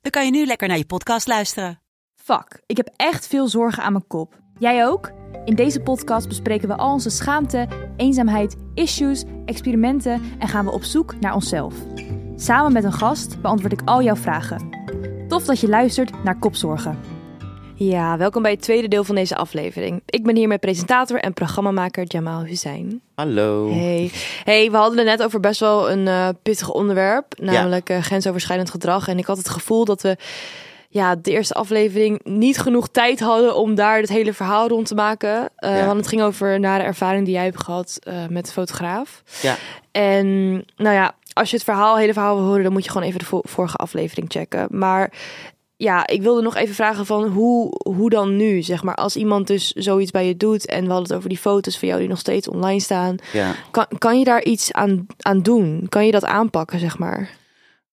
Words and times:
dan 0.00 0.10
kan 0.10 0.24
je 0.24 0.30
nu 0.30 0.46
lekker 0.46 0.68
naar 0.68 0.76
je 0.76 0.86
podcast 0.86 1.26
luisteren. 1.26 1.80
Fuck, 2.14 2.62
ik 2.66 2.76
heb 2.76 2.90
echt 2.96 3.26
veel 3.26 3.48
zorgen 3.48 3.82
aan 3.82 3.92
mijn 3.92 4.06
kop. 4.06 4.38
Jij 4.58 4.86
ook? 4.86 5.12
In 5.44 5.54
deze 5.54 5.80
podcast 5.80 6.28
bespreken 6.28 6.68
we 6.68 6.76
al 6.76 6.92
onze 6.92 7.10
schaamte, 7.10 7.68
eenzaamheid, 7.96 8.56
issues, 8.74 9.24
experimenten 9.44 10.22
en 10.38 10.48
gaan 10.48 10.64
we 10.64 10.70
op 10.70 10.82
zoek 10.82 11.20
naar 11.20 11.34
onszelf. 11.34 11.74
Samen 12.36 12.72
met 12.72 12.84
een 12.84 12.92
gast 12.92 13.40
beantwoord 13.40 13.72
ik 13.72 13.82
al 13.84 14.02
jouw 14.02 14.16
vragen. 14.16 14.68
Tof 15.28 15.44
dat 15.44 15.60
je 15.60 15.68
luistert 15.68 16.24
naar 16.24 16.38
Kopzorgen. 16.38 17.19
Ja, 17.82 18.16
welkom 18.16 18.42
bij 18.42 18.50
het 18.50 18.62
tweede 18.62 18.88
deel 18.88 19.04
van 19.04 19.14
deze 19.14 19.36
aflevering. 19.36 20.02
Ik 20.06 20.24
ben 20.24 20.36
hier 20.36 20.48
met 20.48 20.60
presentator 20.60 21.20
en 21.20 21.32
programmamaker 21.32 22.04
Jamal 22.06 22.44
Hussein. 22.44 23.00
Hallo. 23.14 23.70
Hey. 23.72 24.10
hey, 24.44 24.70
we 24.70 24.76
hadden 24.76 24.98
het 24.98 25.06
net 25.06 25.22
over 25.22 25.40
best 25.40 25.60
wel 25.60 25.90
een 25.90 26.06
uh, 26.06 26.28
pittig 26.42 26.70
onderwerp, 26.70 27.26
namelijk 27.38 27.90
uh, 27.90 28.02
grensoverschrijdend 28.02 28.70
gedrag. 28.70 29.08
En 29.08 29.18
ik 29.18 29.24
had 29.24 29.36
het 29.36 29.48
gevoel 29.48 29.84
dat 29.84 30.02
we 30.02 30.16
ja, 30.88 31.16
de 31.16 31.30
eerste 31.30 31.54
aflevering 31.54 32.20
niet 32.24 32.58
genoeg 32.58 32.88
tijd 32.88 33.20
hadden 33.20 33.56
om 33.56 33.74
daar 33.74 33.98
het 33.98 34.08
hele 34.08 34.32
verhaal 34.32 34.68
rond 34.68 34.86
te 34.86 34.94
maken. 34.94 35.50
Uh, 35.58 35.78
ja. 35.78 35.86
Want 35.86 35.96
het 35.96 36.08
ging 36.08 36.22
over 36.22 36.60
nare 36.60 36.82
ervaring 36.82 37.24
die 37.24 37.34
jij 37.34 37.44
hebt 37.44 37.64
gehad 37.64 37.98
met 38.28 38.46
de 38.46 38.52
fotograaf. 38.52 39.22
Ja. 39.42 39.56
En 39.90 40.52
nou 40.76 40.94
ja, 40.94 41.14
als 41.32 41.50
je 41.50 41.56
het 41.56 41.64
verhaal, 41.64 41.96
hele 41.96 42.12
verhaal 42.12 42.36
wil 42.36 42.44
horen, 42.44 42.62
dan 42.62 42.72
moet 42.72 42.84
je 42.84 42.90
gewoon 42.90 43.06
even 43.06 43.18
de 43.18 43.40
vorige 43.42 43.76
aflevering 43.76 44.26
checken. 44.30 44.66
Maar 44.70 45.12
ja, 45.80 46.06
ik 46.06 46.22
wilde 46.22 46.42
nog 46.42 46.56
even 46.56 46.74
vragen 46.74 47.06
van 47.06 47.28
hoe, 47.28 47.70
hoe 47.82 48.10
dan 48.10 48.36
nu, 48.36 48.62
zeg 48.62 48.82
maar. 48.82 48.94
Als 48.94 49.16
iemand 49.16 49.46
dus 49.46 49.70
zoiets 49.72 50.10
bij 50.10 50.26
je 50.26 50.36
doet 50.36 50.66
en 50.66 50.80
we 50.84 50.90
hadden 50.90 51.08
het 51.08 51.16
over 51.16 51.28
die 51.28 51.38
foto's 51.38 51.78
van 51.78 51.88
jou 51.88 52.00
die 52.00 52.08
nog 52.08 52.18
steeds 52.18 52.48
online 52.48 52.80
staan. 52.80 53.16
Ja. 53.32 53.54
Kan, 53.70 53.86
kan 53.98 54.18
je 54.18 54.24
daar 54.24 54.44
iets 54.44 54.72
aan, 54.72 55.06
aan 55.18 55.40
doen? 55.40 55.86
Kan 55.88 56.06
je 56.06 56.12
dat 56.12 56.24
aanpakken, 56.24 56.78
zeg 56.78 56.98
maar? 56.98 57.30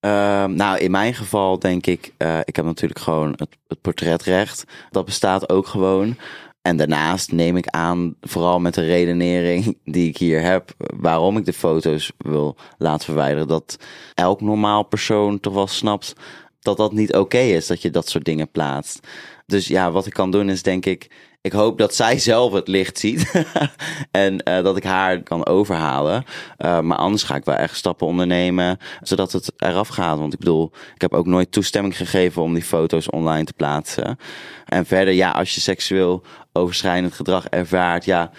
Uh, 0.02 0.46
nou, 0.46 0.78
in 0.78 0.92
mijn 0.92 1.14
geval 1.14 1.60
denk 1.60 1.86
ik, 1.86 2.14
uh, 2.18 2.40
ik 2.44 2.56
heb 2.56 2.66
natuurlijk 2.66 3.00
gewoon 3.00 3.34
het, 3.36 3.58
het 3.68 3.82
portretrecht. 3.82 4.64
Dat 4.90 5.06
bestaat 5.06 5.50
ook 5.50 5.68
gewoon. 5.68 6.18
En 6.62 6.78
daarnaast 6.78 7.32
neem 7.32 7.58
ik 7.58 7.68
aan, 7.68 8.16
vooral 8.22 8.60
met 8.60 8.74
de 8.74 8.86
redenering 8.86 9.78
die 9.96 10.10
ik 10.10 10.18
hier 10.18 10.42
heb, 10.42 10.72
waarom 10.78 11.38
ik 11.38 11.46
de 11.46 11.54
foto's 11.54 12.12
wil 12.18 12.56
laten 12.78 13.06
verwijderen, 13.06 13.48
dat 13.48 13.78
elk 14.14 14.42
normaal 14.42 14.84
persoon 14.84 15.40
toch 15.40 15.54
wel 15.54 15.68
snapt 15.68 16.16
dat 16.60 16.78
dat 16.78 16.92
niet 16.92 17.16
oké 17.16 17.38
is, 17.38 17.68
dat 17.68 17.82
je 17.82 17.90
dat 17.90 18.10
soort 18.10 18.26
dingen 18.26 18.52
plaatst. 18.52 19.08
Dus 19.46 19.68
ja, 19.68 19.92
wat 19.92 20.06
ik 20.06 20.14
kan 20.14 20.32
doen 20.32 20.50
is 20.50 20.64
denk 20.64 20.86
ik, 20.86 21.12
ik 21.42 21.52
hoop 21.52 21.78
dat 21.78 21.96
zij 21.96 22.20
zelf 22.32 22.54
het 22.54 22.68
licht 22.68 23.00
ziet 23.00 23.46
en 24.12 24.34
uh, 24.34 24.64
dat 24.64 24.78
ik 24.78 24.84
haar 24.84 25.24
kan 25.24 25.46
overhalen. 25.46 26.24
Uh, 26.58 26.80
maar 26.80 26.98
anders 26.98 27.24
ga 27.24 27.36
ik 27.36 27.46
wel 27.46 27.56
echt 27.56 27.76
stappen 27.76 28.08
ondernemen, 28.08 28.78
zodat 29.02 29.32
het 29.32 29.52
eraf 29.58 29.88
gaat. 29.88 30.18
Want 30.18 30.34
ik 30.34 30.40
bedoel, 30.40 30.72
ik 30.96 31.02
heb 31.02 31.14
ook 31.14 31.26
nooit 31.26 31.52
toestemming 31.52 31.98
gegeven 31.98 32.42
om 32.42 32.54
die 32.54 32.64
foto's 32.64 33.10
online 33.10 33.46
te 33.46 33.54
plaatsen. 33.54 34.18
En 34.66 34.86
verder, 34.86 35.14
ja, 35.14 35.32
als 35.32 35.56
je 35.56 35.62
seksueel 35.62 36.24
overschrijdend 36.54 37.14
gedrag 37.14 37.48
ervaart, 37.48 38.06
ja, 38.06 38.32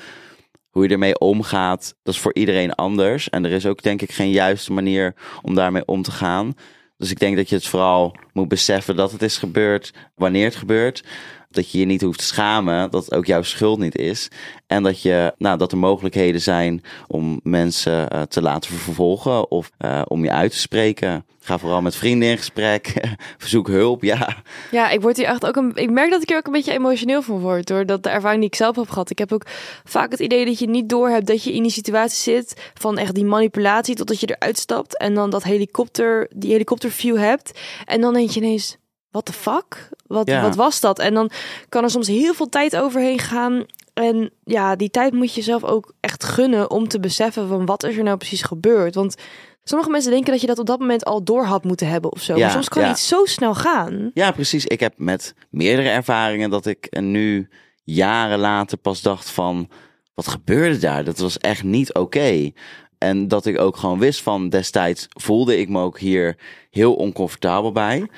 hoe 0.70 0.82
je 0.82 0.92
ermee 0.92 1.18
omgaat, 1.18 1.94
dat 2.02 2.14
is 2.14 2.20
voor 2.20 2.34
iedereen 2.34 2.74
anders. 2.74 3.30
En 3.30 3.44
er 3.44 3.52
is 3.52 3.66
ook 3.66 3.82
denk 3.82 4.02
ik 4.02 4.12
geen 4.12 4.30
juiste 4.30 4.72
manier 4.72 5.14
om 5.42 5.54
daarmee 5.54 5.84
om 5.84 6.02
te 6.02 6.10
gaan. 6.10 6.54
Dus 6.98 7.10
ik 7.10 7.18
denk 7.18 7.36
dat 7.36 7.48
je 7.48 7.54
het 7.54 7.66
vooral 7.66 8.16
moet 8.32 8.48
beseffen 8.48 8.96
dat 8.96 9.12
het 9.12 9.22
is 9.22 9.36
gebeurd, 9.36 9.92
wanneer 10.14 10.44
het 10.44 10.56
gebeurt. 10.56 11.04
Dat 11.50 11.70
je 11.70 11.78
je 11.78 11.84
niet 11.84 12.02
hoeft 12.02 12.18
te 12.18 12.24
schamen, 12.24 12.90
dat 12.90 13.14
ook 13.14 13.26
jouw 13.26 13.42
schuld 13.42 13.78
niet 13.78 13.96
is. 13.96 14.28
En 14.66 14.82
dat, 14.82 15.02
je, 15.02 15.34
nou, 15.38 15.58
dat 15.58 15.72
er 15.72 15.78
mogelijkheden 15.78 16.40
zijn 16.40 16.82
om 17.06 17.40
mensen 17.42 18.08
uh, 18.14 18.22
te 18.22 18.42
laten 18.42 18.70
vervolgen 18.70 19.50
of 19.50 19.70
uh, 19.78 20.02
om 20.04 20.24
je 20.24 20.30
uit 20.30 20.50
te 20.50 20.58
spreken. 20.58 21.24
Ga 21.48 21.58
vooral 21.58 21.82
met 21.82 21.96
vrienden 21.96 22.28
in 22.28 22.36
gesprek. 22.36 22.92
Verzoek 23.38 23.68
hulp, 23.68 24.02
ja. 24.02 24.36
Ja, 24.70 24.90
ik 24.90 25.00
word 25.00 25.16
hier 25.16 25.26
echt 25.26 25.46
ook 25.46 25.56
een. 25.56 25.72
Ik 25.74 25.90
merk 25.90 26.10
dat 26.10 26.22
ik 26.22 26.28
hier 26.28 26.38
ook 26.38 26.46
een 26.46 26.52
beetje 26.52 26.72
emotioneel 26.72 27.22
van 27.22 27.40
word. 27.40 27.66
Door 27.66 27.86
dat 27.86 28.02
de 28.02 28.08
ervaring 28.08 28.40
die 28.40 28.50
ik 28.50 28.56
zelf 28.56 28.76
heb 28.76 28.88
gehad. 28.88 29.10
Ik 29.10 29.18
heb 29.18 29.32
ook 29.32 29.46
vaak 29.84 30.10
het 30.10 30.20
idee 30.20 30.44
dat 30.44 30.58
je 30.58 30.68
niet 30.68 30.88
door 30.88 31.08
hebt 31.08 31.26
dat 31.26 31.44
je 31.44 31.52
in 31.52 31.62
die 31.62 31.72
situatie 31.72 32.34
zit. 32.34 32.70
Van 32.74 32.98
echt 32.98 33.14
die 33.14 33.24
manipulatie 33.24 33.94
totdat 33.94 34.20
je 34.20 34.36
eruit 34.36 34.58
stapt. 34.58 34.98
En 34.98 35.14
dan 35.14 35.30
dat 35.30 35.42
helikopter, 35.42 36.30
die 36.34 36.52
helikopterview 36.52 37.16
hebt. 37.16 37.60
En 37.84 38.00
dan 38.00 38.14
denk 38.14 38.30
je 38.30 38.40
ineens. 38.40 38.76
What 39.10 39.24
the 39.24 39.32
fuck? 39.32 39.88
Wat, 40.06 40.28
ja. 40.28 40.42
wat 40.42 40.54
was 40.54 40.80
dat? 40.80 40.98
En 40.98 41.14
dan 41.14 41.30
kan 41.68 41.84
er 41.84 41.90
soms 41.90 42.06
heel 42.06 42.34
veel 42.34 42.48
tijd 42.48 42.76
overheen 42.76 43.18
gaan. 43.18 43.64
En 43.94 44.30
ja, 44.44 44.76
die 44.76 44.90
tijd 44.90 45.12
moet 45.12 45.34
je 45.34 45.42
zelf 45.42 45.64
ook 45.64 45.92
echt 46.00 46.24
gunnen 46.24 46.70
om 46.70 46.88
te 46.88 47.00
beseffen 47.00 47.48
van 47.48 47.66
wat 47.66 47.84
is 47.84 47.96
er 47.96 48.02
nou 48.02 48.16
precies 48.16 48.42
gebeurd. 48.42 48.94
Want 48.94 49.16
sommige 49.64 49.90
mensen 49.90 50.10
denken 50.10 50.32
dat 50.32 50.40
je 50.40 50.46
dat 50.46 50.58
op 50.58 50.66
dat 50.66 50.78
moment 50.78 51.04
al 51.04 51.24
door 51.24 51.44
had 51.44 51.64
moeten 51.64 51.88
hebben 51.88 52.12
of 52.12 52.22
zo. 52.22 52.36
Ja, 52.36 52.40
maar 52.40 52.50
soms 52.50 52.68
kan 52.68 52.82
ja. 52.82 52.90
iets 52.90 53.08
zo 53.08 53.24
snel 53.24 53.54
gaan. 53.54 54.10
Ja, 54.14 54.30
precies. 54.30 54.66
Ik 54.66 54.80
heb 54.80 54.94
met 54.96 55.34
meerdere 55.50 55.88
ervaringen 55.88 56.50
dat 56.50 56.66
ik 56.66 57.00
nu 57.00 57.48
jaren 57.84 58.38
later 58.38 58.78
pas 58.78 59.02
dacht 59.02 59.30
van 59.30 59.68
wat 60.14 60.28
gebeurde 60.28 60.78
daar? 60.78 61.04
Dat 61.04 61.18
was 61.18 61.38
echt 61.38 61.62
niet 61.62 61.88
oké. 61.88 62.00
Okay. 62.00 62.54
En 62.98 63.28
dat 63.28 63.46
ik 63.46 63.58
ook 63.58 63.76
gewoon 63.76 63.98
wist 63.98 64.22
van 64.22 64.48
destijds 64.48 65.06
voelde 65.08 65.58
ik 65.58 65.68
me 65.68 65.80
ook 65.80 65.98
hier 65.98 66.36
heel 66.70 66.94
oncomfortabel 66.94 67.72
bij. 67.72 68.08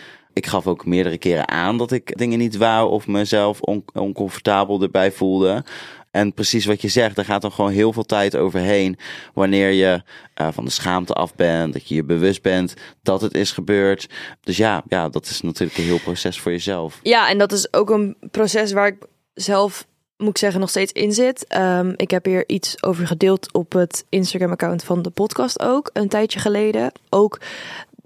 Ik 0.41 0.47
gaf 0.47 0.67
ook 0.67 0.87
meerdere 0.87 1.19
keren 1.19 1.49
aan 1.49 1.79
dat 1.79 1.93
ik 1.93 2.19
dingen 2.19 2.39
niet 2.39 2.57
wou 2.57 2.91
of 2.91 3.07
mezelf 3.07 3.61
on 3.61 3.85
oncomfortabel 3.93 4.83
erbij 4.83 5.13
voelde. 5.13 5.65
En 6.11 6.35
precies 6.35 6.65
wat 6.65 6.81
je 6.81 6.89
zegt, 6.89 7.19
er 7.19 7.25
gaat 7.25 7.43
dan 7.43 7.53
gewoon 7.53 7.71
heel 7.71 7.93
veel 7.93 8.05
tijd 8.05 8.37
overheen. 8.37 8.99
Wanneer 9.35 9.71
je 9.71 10.03
uh, 10.41 10.49
van 10.53 10.65
de 10.65 10.71
schaamte 10.71 11.13
af 11.13 11.35
bent, 11.35 11.73
dat 11.73 11.89
je 11.89 11.95
je 11.95 12.05
bewust 12.05 12.43
bent 12.43 12.75
dat 13.03 13.21
het 13.21 13.35
is 13.35 13.53
gebeurd. 13.53 14.09
Dus 14.41 14.57
ja, 14.57 14.83
ja, 14.89 15.09
dat 15.09 15.27
is 15.27 15.41
natuurlijk 15.41 15.79
een 15.79 15.85
heel 15.85 16.01
proces 16.01 16.41
voor 16.41 16.53
jezelf. 16.53 17.01
Ja, 17.03 17.29
en 17.29 17.39
dat 17.39 17.53
is 17.53 17.73
ook 17.73 17.91
een 17.91 18.17
proces 18.31 18.73
waar 18.73 18.87
ik 18.87 19.07
zelf 19.35 19.87
moet 20.17 20.29
ik 20.29 20.39
zeggen, 20.39 20.61
nog 20.61 20.71
steeds 20.71 20.93
in 20.93 21.13
zit. 21.13 21.57
Um, 21.57 21.93
ik 21.97 22.11
heb 22.11 22.25
hier 22.25 22.45
iets 22.47 22.83
over 22.83 23.07
gedeeld 23.07 23.53
op 23.53 23.73
het 23.73 24.05
Instagram-account 24.09 24.85
van 24.85 25.03
de 25.03 25.11
podcast 25.11 25.61
ook, 25.61 25.91
een 25.93 26.09
tijdje 26.09 26.39
geleden. 26.39 26.93
Ook 27.09 27.41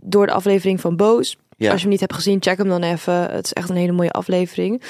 door 0.06 0.26
de 0.26 0.32
aflevering 0.32 0.80
van 0.80 0.96
Boos. 0.96 1.36
Ja. 1.56 1.66
Als 1.70 1.76
je 1.76 1.82
hem 1.82 1.90
niet 1.90 2.00
hebt 2.00 2.14
gezien, 2.14 2.42
check 2.42 2.58
hem 2.58 2.68
dan 2.68 2.82
even. 2.82 3.30
Het 3.30 3.44
is 3.44 3.52
echt 3.52 3.68
een 3.68 3.76
hele 3.76 3.92
mooie 3.92 4.10
aflevering. 4.10 4.82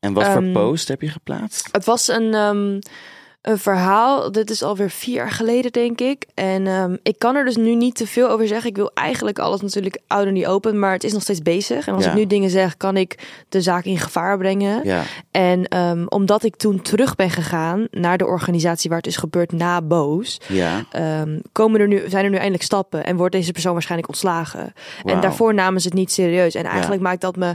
En 0.00 0.12
wat 0.12 0.26
um, 0.26 0.32
voor 0.32 0.62
post 0.62 0.88
heb 0.88 1.00
je 1.00 1.08
geplaatst? 1.08 1.68
Het 1.72 1.84
was 1.84 2.08
een, 2.08 2.34
um, 2.34 2.78
een 3.42 3.58
verhaal. 3.58 4.32
Dit 4.32 4.50
is 4.50 4.62
alweer 4.62 4.90
vier 4.90 5.14
jaar 5.14 5.30
geleden, 5.30 5.72
denk 5.72 6.00
ik. 6.00 6.26
En 6.34 6.66
um, 6.66 6.98
ik 7.02 7.18
kan 7.18 7.36
er 7.36 7.44
dus 7.44 7.56
nu 7.56 7.74
niet 7.74 7.94
te 7.94 8.06
veel 8.06 8.28
over 8.30 8.46
zeggen. 8.46 8.70
Ik 8.70 8.76
wil 8.76 8.90
eigenlijk 8.94 9.38
alles 9.38 9.60
natuurlijk 9.60 9.98
out 10.06 10.26
in 10.26 10.34
die 10.34 10.48
open, 10.48 10.78
maar 10.78 10.92
het 10.92 11.04
is 11.04 11.12
nog 11.12 11.22
steeds 11.22 11.42
bezig. 11.42 11.86
En 11.86 11.94
als 11.94 12.04
Ja. 12.04 12.10
ik 12.10 12.16
nu 12.16 12.26
dingen 12.26 12.50
zeg, 12.50 12.76
kan 12.76 12.96
ik 12.96 13.18
de 13.48 13.60
zaak 13.60 13.84
in 13.84 13.98
gevaar 13.98 14.38
brengen. 14.38 14.80
Ja. 14.84 15.02
En 15.30 15.76
um, 15.78 16.08
omdat 16.08 16.44
ik 16.44 16.56
toen 16.56 16.82
terug 16.82 17.14
ben 17.14 17.30
gegaan 17.30 17.86
naar 17.90 18.18
de 18.18 18.26
organisatie 18.26 18.88
waar 18.90 18.98
het 18.98 19.06
is 19.06 19.16
gebeurd 19.16 19.52
na 19.52 19.82
Boos, 19.82 20.40
Ja. 20.48 20.84
um, 21.20 21.40
komen 21.52 21.80
er 21.80 21.88
nu, 21.88 22.02
zijn 22.08 22.24
er 22.24 22.30
nu 22.30 22.36
eindelijk 22.36 22.64
stappen 22.64 23.04
en 23.04 23.16
wordt 23.16 23.34
deze 23.34 23.52
persoon 23.52 23.72
waarschijnlijk 23.72 24.08
ontslagen. 24.10 24.72
En 25.04 25.20
daarvoor 25.20 25.54
namen 25.54 25.80
ze 25.80 25.88
het 25.88 25.96
niet 25.96 26.12
serieus. 26.12 26.54
En 26.54 26.64
eigenlijk 26.64 27.02
maakt 27.02 27.20
dat 27.20 27.36
me 27.36 27.54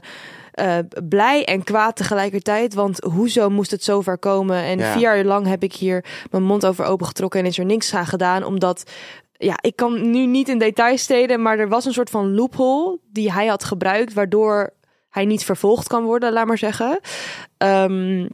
uh, 0.59 0.77
blij 1.09 1.45
en 1.45 1.63
kwaad 1.63 1.95
tegelijkertijd. 1.95 2.73
Want 2.73 3.03
hoezo 3.03 3.49
moest 3.49 3.71
het 3.71 3.83
zover 3.83 4.17
komen? 4.17 4.63
En 4.63 4.77
Ja. 4.79 4.91
vier 4.91 5.01
jaar 5.01 5.23
lang 5.23 5.47
heb 5.47 5.63
ik 5.63 5.73
hier 5.73 6.05
mijn 6.31 6.43
mond 6.43 6.65
over 6.65 6.85
opengetrokken 6.85 7.39
en 7.39 7.45
is 7.45 7.57
er 7.57 7.65
niks 7.65 7.93
aan 7.93 8.05
gedaan. 8.05 8.43
Omdat, 8.43 8.91
ja, 9.31 9.57
ik 9.61 9.75
kan 9.75 10.09
nu 10.11 10.25
niet 10.25 10.49
in 10.49 10.57
details 10.57 11.05
treden, 11.05 11.41
maar 11.41 11.59
er 11.59 11.69
was 11.69 11.85
een 11.85 11.93
soort 11.93 12.09
van 12.09 12.35
loophole 12.35 12.99
die 13.11 13.31
hij 13.31 13.47
had 13.47 13.63
gebruikt, 13.63 14.13
waardoor 14.13 14.73
hij 15.09 15.25
niet 15.25 15.45
vervolgd 15.45 15.87
kan 15.87 16.03
worden, 16.03 16.33
laat 16.33 16.47
maar 16.47 16.57
zeggen. 16.57 16.99
Um, 17.57 18.27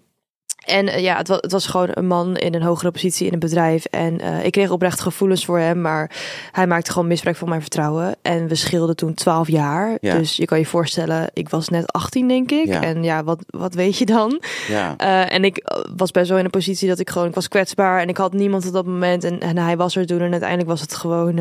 en 0.66 0.88
uh, 0.88 1.00
ja, 1.00 1.18
het 1.18 1.28
was, 1.28 1.38
het 1.42 1.52
was 1.52 1.68
gewoon 1.68 1.90
een 1.94 2.08
man 2.08 2.38
in 2.38 2.54
een 2.54 2.62
hogere 2.62 2.92
positie 2.92 3.28
in 3.28 3.34
een 3.34 3.40
bedrijf. 3.40 3.86
En 3.86 4.22
uh, 4.22 4.46
ik 4.46 4.52
kreeg 4.52 4.70
oprecht 4.70 5.00
gevoelens 5.00 5.46
voor 5.46 5.60
hem, 5.60 5.82
maar 5.82 6.12
hij 6.52 6.68
maakte 6.68 6.92
gewoon 6.92 7.08
misbruik 7.08 7.38
van 7.38 7.50
mijn 7.50 7.62
vertrouwen. 7.62 8.16
En 8.22 8.48
we 8.48 8.56
scheelden 8.56 8.96
toen 8.96 9.14
12 9.14 9.48
jaar. 9.48 9.98
Ja. 10.02 10.18
Dus 10.18 10.36
je 10.36 10.46
kan 10.46 10.60
je 10.60 10.66
voorstellen, 10.66 11.30
ik 11.34 11.50
was 11.50 11.70
net 11.70 11.92
18, 11.92 12.28
denk 12.28 12.52
ik. 12.52 12.66
Ja. 12.66 12.82
En 12.82 13.04
ja, 13.04 13.24
wat, 13.24 13.40
wat 13.48 13.74
weet 13.74 13.98
je 13.98 14.06
dan? 14.06 14.42
Ja. 14.68 14.96
Uh, 15.02 15.34
en 15.34 15.44
ik 15.44 15.64
was 15.96 16.12
best 16.12 16.30
wel 16.30 16.38
in 16.38 16.46
een 16.46 16.50
positie 16.50 16.88
dat 16.88 17.00
ik 17.00 17.10
gewoon, 17.10 17.28
ik 17.28 17.36
was 17.36 17.48
kwetsbaar 17.48 18.02
en 18.02 18.10
ik 18.10 18.18
had 18.18 18.34
niemand 18.34 18.68
op 18.68 18.74
dat 18.74 18.86
moment. 18.86 19.24
En, 19.24 19.40
en 19.40 19.58
hij 19.58 19.78
was 19.78 19.96
er 19.96 20.06
toen 20.06 20.22
en 20.22 20.32
uiteindelijk 20.32 20.70
was 20.70 20.82
het 20.82 20.96
gewoon. 20.96 21.40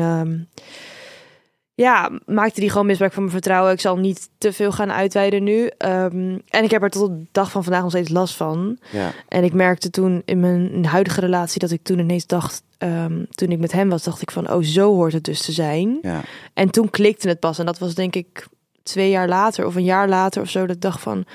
Ja, 1.75 2.11
maakte 2.25 2.59
die 2.59 2.69
gewoon 2.69 2.85
misbruik 2.85 3.13
van 3.13 3.21
mijn 3.21 3.35
vertrouwen. 3.35 3.71
Ik 3.71 3.79
zal 3.79 3.97
niet 3.97 4.29
te 4.37 4.53
veel 4.53 4.71
gaan 4.71 4.91
uitweiden 4.91 5.43
nu. 5.43 5.71
Ehm, 5.77 6.37
en 6.47 6.63
ik 6.63 6.71
heb 6.71 6.83
er 6.83 6.89
tot 6.89 7.09
de 7.09 7.25
dag 7.31 7.51
van 7.51 7.63
vandaag 7.63 7.81
nog 7.81 7.91
steeds 7.91 8.09
last 8.09 8.35
van. 8.35 8.77
Ja. 8.91 9.11
En 9.27 9.43
ik 9.43 9.53
merkte 9.53 9.89
toen 9.89 10.21
in 10.25 10.39
mijn 10.39 10.85
huidige 10.85 11.19
relatie 11.19 11.59
dat 11.59 11.71
ik 11.71 11.83
toen 11.83 11.99
ineens 11.99 12.27
dacht, 12.27 12.63
ehm, 12.77 13.23
toen 13.29 13.49
ik 13.49 13.59
met 13.59 13.71
hem 13.71 13.89
was, 13.89 14.03
dacht 14.03 14.21
ik 14.21 14.31
van, 14.31 14.51
oh, 14.51 14.63
zo 14.63 14.93
hoort 14.93 15.13
het 15.13 15.23
dus 15.23 15.41
te 15.41 15.51
zijn. 15.51 15.97
Ja. 16.01 16.21
En 16.53 16.69
toen 16.69 16.89
klikte 16.89 17.27
het 17.27 17.39
pas. 17.39 17.59
En 17.59 17.65
dat 17.65 17.79
was 17.79 17.95
denk 17.95 18.15
ik 18.15 18.47
twee 18.83 19.09
jaar 19.09 19.27
later 19.27 19.65
of 19.65 19.75
een 19.75 19.83
jaar 19.83 20.09
later 20.09 20.41
of 20.41 20.49
zo. 20.49 20.65
Dat 20.65 20.75
ik 20.75 20.81
dacht 20.81 21.01
van, 21.01 21.25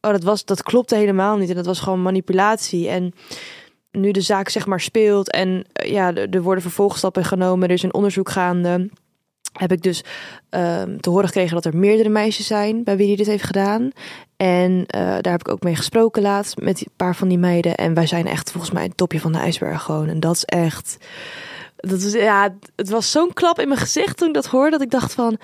oh, 0.00 0.10
dat, 0.10 0.22
was, 0.22 0.44
dat 0.44 0.62
klopte 0.62 0.96
helemaal 0.96 1.36
niet. 1.36 1.48
En 1.48 1.56
dat 1.56 1.66
was 1.66 1.80
gewoon 1.80 2.02
manipulatie. 2.02 2.88
En 2.88 3.12
nu 3.90 4.10
de 4.10 4.20
zaak 4.20 4.48
zeg 4.48 4.66
maar 4.66 4.80
speelt 4.80 5.30
en 5.30 5.64
eh, 5.72 5.90
ja, 5.90 6.14
er 6.14 6.42
worden 6.42 6.62
vervolgstappen 6.62 7.24
genomen. 7.24 7.68
Er 7.68 7.74
is 7.74 7.82
een 7.82 7.94
onderzoek 7.94 8.30
gaande. 8.30 8.88
Heb 9.58 9.72
ik 9.72 9.82
dus 9.82 10.04
ehm, 10.48 10.96
te 10.98 11.10
horen 11.10 11.26
gekregen 11.26 11.54
dat 11.54 11.64
er 11.64 11.76
meerdere 11.76 12.08
meisjes 12.08 12.46
zijn 12.46 12.84
bij 12.84 12.96
wie 12.96 13.06
hij 13.06 13.16
dit 13.16 13.26
heeft 13.26 13.44
gedaan. 13.44 13.90
En 14.36 14.84
eh, 14.86 15.00
daar 15.00 15.32
heb 15.32 15.40
ik 15.40 15.48
ook 15.48 15.62
mee 15.62 15.76
gesproken 15.76 16.22
laatst 16.22 16.56
met 16.56 16.80
een 16.80 16.92
paar 16.96 17.16
van 17.16 17.28
die 17.28 17.38
meiden. 17.38 17.74
En 17.74 17.94
wij 17.94 18.06
zijn 18.06 18.26
echt 18.26 18.50
volgens 18.50 18.72
mij 18.72 18.82
het 18.82 18.96
topje 18.96 19.20
van 19.20 19.32
de 19.32 19.38
ijsberg 19.38 19.82
gewoon. 19.82 20.08
En 20.08 20.20
dat 20.20 20.34
is 20.34 20.44
echt. 20.44 20.96
Dat 21.76 22.00
is, 22.00 22.12
ja, 22.12 22.54
het 22.76 22.90
was 22.90 23.10
zo'n 23.10 23.32
klap 23.32 23.58
in 23.58 23.68
mijn 23.68 23.80
gezicht 23.80 24.16
toen 24.16 24.28
ik 24.28 24.34
dat 24.34 24.46
hoorde. 24.46 24.70
Dat 24.70 24.82
ik 24.82 24.90
dacht 24.90 25.14
van. 25.14 25.38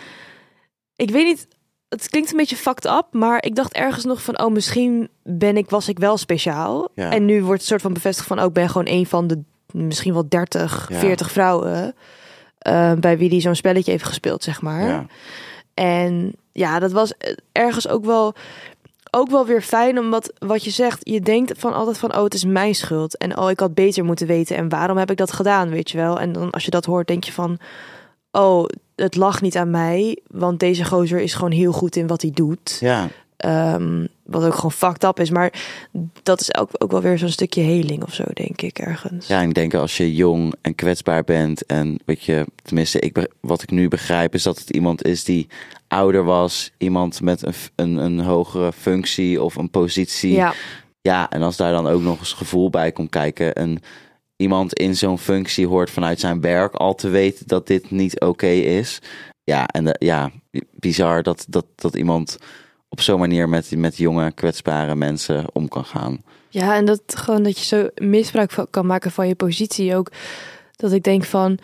Ik 0.97 1.11
weet 1.11 1.27
niet. 1.27 1.49
Het 1.89 2.09
klinkt 2.09 2.31
een 2.31 2.37
beetje 2.37 2.57
fucked 2.57 2.85
up. 2.85 3.07
Maar 3.11 3.45
ik 3.45 3.55
dacht 3.55 3.73
ergens 3.73 4.05
nog 4.05 4.23
van. 4.23 4.41
Oh, 4.41 4.53
misschien 4.53 5.09
ben 5.23 5.57
ik, 5.57 5.71
was 5.71 5.89
ik 5.89 5.99
wel 5.99 6.17
speciaal. 6.17 6.89
Ja. 6.95 7.11
En 7.11 7.25
nu 7.25 7.43
wordt 7.43 7.61
het 7.61 7.69
soort 7.69 7.83
van 7.83 7.93
bevestigd 7.93 8.29
van. 8.29 8.39
Oh, 8.39 8.45
ik 8.45 8.53
ben 8.53 8.69
gewoon 8.69 8.89
een 8.89 9.07
van 9.07 9.27
de 9.27 9.43
misschien 9.75 10.13
wel 10.13 10.29
30, 10.29 10.87
Ja. 10.89 10.99
40 10.99 11.31
vrouwen. 11.31 11.95
Eh, 12.65 12.93
bij 12.93 13.19
wie 13.19 13.29
die 13.29 13.41
zo'n 13.41 13.55
spelletje 13.55 13.91
heeft 13.91 14.05
gespeeld, 14.05 14.43
zeg 14.43 14.63
maar. 14.63 14.87
Ja. 14.87 15.07
En 15.75 16.33
ja, 16.53 16.79
dat 16.79 16.93
was 16.93 17.13
ergens 17.53 17.89
ook 17.89 18.05
wel, 18.05 18.35
ook 19.11 19.31
wel 19.31 19.47
weer 19.47 19.63
fijn, 19.63 19.99
omdat 19.99 20.33
wat 20.39 20.65
je 20.65 20.71
zegt, 20.71 20.99
je 21.03 21.21
denkt 21.21 21.59
van 21.59 21.73
altijd 21.73 21.99
van, 21.99 22.17
oh, 22.17 22.25
het 22.25 22.35
is 22.35 22.45
mijn 22.45 22.75
schuld. 22.75 23.17
En 23.17 23.39
oh, 23.39 23.51
ik 23.51 23.61
had 23.61 23.75
beter 23.75 24.05
moeten 24.05 24.27
weten. 24.27 24.57
En 24.57 24.69
waarom 24.69 24.97
heb 24.97 25.11
ik 25.11 25.17
dat 25.17 25.33
gedaan, 25.33 25.71
weet 25.71 25.91
je 25.91 25.97
wel? 25.97 26.21
En 26.21 26.33
dan 26.33 26.51
als 26.51 26.65
je 26.65 26.71
dat 26.71 26.85
hoort, 26.85 27.07
denk 27.07 27.25
je 27.25 27.33
van, 27.33 27.59
oh, 28.31 28.65
het 28.97 29.17
lag 29.17 29.41
niet 29.41 29.57
aan 29.57 29.71
mij, 29.71 30.19
want 30.31 30.61
deze 30.61 30.85
gozer 30.85 31.21
is 31.21 31.35
gewoon 31.35 31.53
heel 31.53 31.73
goed 31.73 31.97
in 31.97 32.07
wat 32.07 32.23
hij 32.23 32.31
doet. 32.31 32.77
ja. 32.81 33.09
Ehm, 33.37 34.07
wat 34.25 34.45
ook 34.45 34.55
gewoon 34.55 34.73
fucked 34.73 35.05
up 35.05 35.21
is. 35.21 35.31
Maar 35.31 35.53
dat 36.23 36.41
is 36.41 36.55
ook, 36.55 36.69
ook 36.79 36.91
wel 36.91 37.01
weer 37.01 37.19
zo'n 37.19 37.29
stukje 37.29 37.61
heling 37.63 38.03
of 38.03 38.15
zo, 38.15 38.25
denk 38.35 38.63
ik, 38.63 38.79
ergens. 38.79 39.27
Ja, 39.27 39.41
ik 39.41 39.55
denk 39.55 39.75
als 39.75 39.97
je 39.97 40.15
jong 40.15 40.55
en 40.61 40.75
kwetsbaar 40.75 41.25
bent 41.25 41.67
en 41.67 41.99
weet 42.05 42.25
je, 42.25 42.47
tenminste, 42.63 42.99
ik, 43.01 43.29
wat 43.41 43.63
ik 43.63 43.71
nu 43.71 43.89
begrijp 43.89 44.35
is 44.35 44.43
dat 44.43 44.59
het 44.59 44.71
iemand 44.71 45.05
is 45.05 45.25
die 45.25 45.47
ouder 45.89 46.25
was, 46.25 46.71
iemand 46.79 47.21
met 47.21 47.43
een, 47.47 47.55
een, 47.77 47.97
een 47.97 48.21
hogere 48.21 48.73
functie 48.73 49.43
of 49.43 49.55
een 49.57 49.71
positie. 49.71 50.33
ja. 50.33 50.55
Ja, 51.01 51.31
en 51.31 51.43
als 51.43 51.57
daar 51.57 51.73
dan 51.73 51.87
ook 51.87 52.03
nog 52.03 52.19
eens 52.19 52.33
gevoel 52.33 52.71
bij 52.71 52.93
komt 52.93 53.11
kijken 53.11 53.55
en 53.55 53.79
iemand 54.37 54.75
in 54.75 54.97
zo'n 54.97 55.19
functie 55.19 55.67
hoort 55.67 55.91
vanuit 55.91 56.21
zijn 56.21 56.41
werk 56.41 56.75
al 56.75 56.95
te 56.95 57.09
weten 57.09 57.47
dat 57.47 57.67
dit 57.67 57.91
niet 57.91 58.21
oké 58.21 58.47
is. 58.47 58.99
Ja, 59.43 59.67
en 59.67 59.85
de- 59.85 59.97
ja, 59.99 60.31
bizar 60.71 61.23
dat, 61.23 61.45
dat, 61.49 61.67
dat 61.75 61.97
iemand 61.97 62.39
op 62.95 63.01
zo'n 63.01 63.19
manier 63.19 63.49
met, 63.49 63.77
met 63.77 63.97
jonge, 63.97 64.33
kwetsbare 64.33 64.95
mensen 64.95 65.45
om 65.53 65.69
kan 65.69 65.85
gaan. 65.85 66.23
Ja, 66.49 66.77
en 66.77 66.85
dat 66.85 67.03
gewoon 67.07 67.43
dat 67.43 67.59
je 67.59 67.65
zo 67.65 67.89
misbruik 67.95 68.51
van, 68.51 68.67
kan 68.71 68.87
maken 68.87 69.11
van 69.11 69.29
je 69.29 69.35
positie 69.35 69.97
ook. 69.97 70.11
Dat 70.77 70.93
ik 70.93 71.03
denk 71.03 71.25
van, 71.25 71.59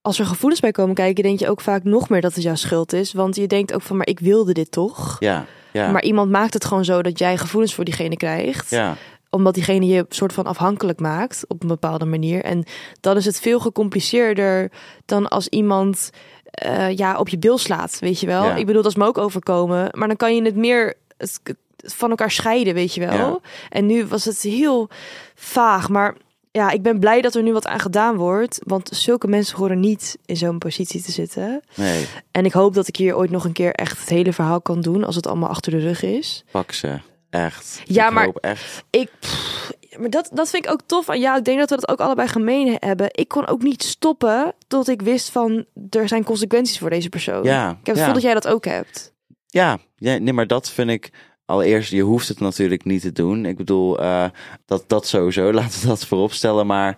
als 0.00 0.18
er 0.18 0.26
gevoelens 0.26 0.60
bij 0.60 0.70
komen 0.70 0.94
kijken, 0.94 1.22
denk 1.22 1.38
je 1.38 1.48
ook 1.48 1.60
vaak 1.60 1.84
nog 1.84 2.08
meer 2.08 2.20
dat 2.20 2.34
het 2.34 2.42
jouw 2.42 2.54
schuld 2.54 2.92
is. 2.92 3.12
Want 3.12 3.36
je 3.36 3.46
denkt 3.46 3.74
ook 3.74 3.82
van, 3.82 3.96
maar 3.96 4.06
ik 4.06 4.20
wilde 4.20 4.52
dit 4.52 4.70
toch? 4.70 5.16
Ja, 5.18 5.46
ja, 5.72 5.90
Maar 5.90 6.02
iemand 6.02 6.30
maakt 6.30 6.54
het 6.54 6.64
gewoon 6.64 6.84
zo 6.84 7.02
dat 7.02 7.18
jij 7.18 7.36
gevoelens 7.38 7.74
voor 7.74 7.84
diegene 7.84 8.16
krijgt. 8.16 8.70
ja, 8.70 8.96
Omdat 9.30 9.54
diegene 9.54 9.86
je 9.86 10.06
soort 10.08 10.32
van 10.32 10.44
afhankelijk 10.46 11.00
maakt 11.00 11.44
op 11.46 11.62
een 11.62 11.68
bepaalde 11.68 12.04
manier. 12.04 12.44
En 12.44 12.64
dan 13.00 13.16
is 13.16 13.24
het 13.24 13.40
veel 13.40 13.60
gecompliceerder 13.60 14.70
dan 15.04 15.28
als 15.28 15.48
iemand 15.48 16.10
eh, 16.58 16.96
ja, 16.96 17.18
op 17.18 17.28
je 17.28 17.38
bil 17.38 17.58
slaat, 17.58 17.98
weet 17.98 18.20
je 18.20 18.26
wel. 18.26 18.44
Ja. 18.44 18.54
Ik 18.56 18.66
bedoel, 18.66 18.82
dat 18.82 18.90
is 18.90 18.96
me 18.98 19.06
ook 19.06 19.18
overkomen. 19.18 19.88
Maar 19.98 20.08
dan 20.08 20.16
kan 20.16 20.34
je 20.34 20.42
het 20.42 20.56
meer 20.56 20.94
het- 21.16 21.40
van 21.76 22.10
elkaar 22.10 22.30
scheiden, 22.30 22.74
weet 22.74 22.94
je 22.94 23.00
wel. 23.06 23.12
Ja. 23.12 23.38
En 23.68 23.86
nu 23.86 24.06
was 24.06 24.24
het 24.24 24.40
heel 24.42 24.88
vaag. 25.34 25.88
Maar 25.88 26.14
ja, 26.50 26.70
ik 26.70 26.82
ben 26.82 26.98
blij 26.98 27.20
dat 27.20 27.34
er 27.34 27.42
nu 27.42 27.52
wat 27.52 27.66
aan 27.66 27.80
gedaan 27.80 28.16
wordt. 28.16 28.58
Want 28.64 28.88
zulke 28.92 29.26
mensen 29.28 29.56
horen 29.58 29.80
niet 29.80 30.18
in 30.24 30.36
zo'n 30.36 30.58
positie 30.58 31.02
te 31.02 31.12
zitten. 31.12 31.60
nee, 31.74 32.06
En 32.30 32.44
ik 32.44 32.52
hoop 32.52 32.74
dat 32.74 32.88
ik 32.88 32.96
hier 32.96 33.16
ooit 33.16 33.30
nog 33.30 33.44
een 33.44 33.52
keer 33.52 33.72
echt 33.72 34.00
het 34.00 34.08
hele 34.08 34.32
verhaal 34.32 34.60
kan 34.60 34.80
doen. 34.80 35.04
Als 35.04 35.16
het 35.16 35.26
allemaal 35.26 35.48
achter 35.48 35.72
de 35.72 35.78
rug 35.78 36.02
is. 36.02 36.44
pak 36.50 36.72
ze. 36.72 36.98
Echt. 37.30 37.80
Ja, 37.84 38.06
ik 38.06 38.12
maar- 38.12 38.28
echt. 38.40 38.84
Ik, 38.90 39.10
pff, 39.20 39.72
maar 39.96 40.10
dat, 40.10 40.30
dat 40.32 40.50
vind 40.50 40.64
ik 40.64 40.70
ook 40.70 40.80
tof. 40.86 41.08
En 41.08 41.20
ja, 41.20 41.36
ik 41.36 41.44
denk 41.44 41.58
dat 41.58 41.70
we 41.70 41.76
dat 41.76 41.88
ook 41.88 42.00
allebei 42.00 42.28
gemeen 42.28 42.76
hebben. 42.80 43.08
Ik 43.10 43.28
kon 43.28 43.46
ook 43.46 43.62
niet 43.62 43.82
stoppen 43.82 44.54
tot 44.66 44.88
ik 44.88 45.02
wist 45.02 45.30
van 45.30 45.64
er 45.90 46.08
zijn 46.08 46.24
consequenties 46.24 46.78
voor 46.78 46.90
deze 46.90 47.08
persoon. 47.08 47.42
Ja, 47.42 47.70
Ik 47.70 47.76
heb 47.76 47.86
het 47.86 47.96
ja. 47.96 48.00
gevoel 48.00 48.12
dat 48.14 48.22
jij 48.22 48.34
dat 48.34 48.48
ook 48.48 48.64
hebt. 48.64 49.12
Ja, 49.46 49.78
ja, 49.96 50.18
nee, 50.18 50.32
maar 50.32 50.46
dat 50.46 50.70
vind 50.70 50.90
ik 50.90 51.10
allereerst, 51.44 51.90
je 51.90 52.02
hoeft 52.02 52.28
het 52.28 52.40
natuurlijk 52.40 52.84
niet 52.84 53.02
te 53.02 53.12
doen. 53.12 53.46
Ik 53.46 53.56
bedoel, 53.56 53.98
eh, 53.98 54.24
dat, 54.66 54.84
dat 54.86 55.06
sowieso, 55.06 55.52
laten 55.52 55.80
we 55.80 55.86
dat 55.86 56.06
voorop 56.06 56.32
stellen. 56.32 56.66
Maar 56.66 56.96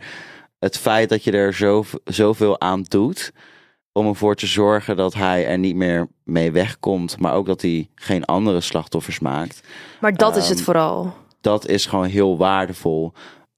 het 0.58 0.78
feit 0.78 1.08
dat 1.08 1.25
je 1.25 1.32
er 1.32 1.54
zo, 1.54 1.84
zoveel 2.04 2.60
aan 2.60 2.82
doet 2.82 3.32
om 3.93 4.06
ervoor 4.06 4.34
te 4.34 4.46
zorgen 4.46 4.96
dat 4.96 5.14
hij 5.14 5.46
er 5.46 5.58
niet 5.58 5.76
meer 5.76 6.08
mee 6.25 6.52
wegkomt, 6.52 7.19
maar 7.19 7.34
ook 7.34 7.46
dat 7.46 7.62
hij 7.62 7.90
geen 7.94 8.25
andere 8.25 8.60
slachtoffers 8.60 9.19
maakt, 9.19 9.60
Maar 10.00 10.14
dat 10.14 10.36
is 10.36 10.48
het 10.48 10.56
Ehm, 10.56 10.64
vooral. 10.64 11.14
Dat 11.40 11.66
is 11.66 11.87
gewoon 11.87 12.06
heel 12.06 12.37
waardevol. 12.37 13.12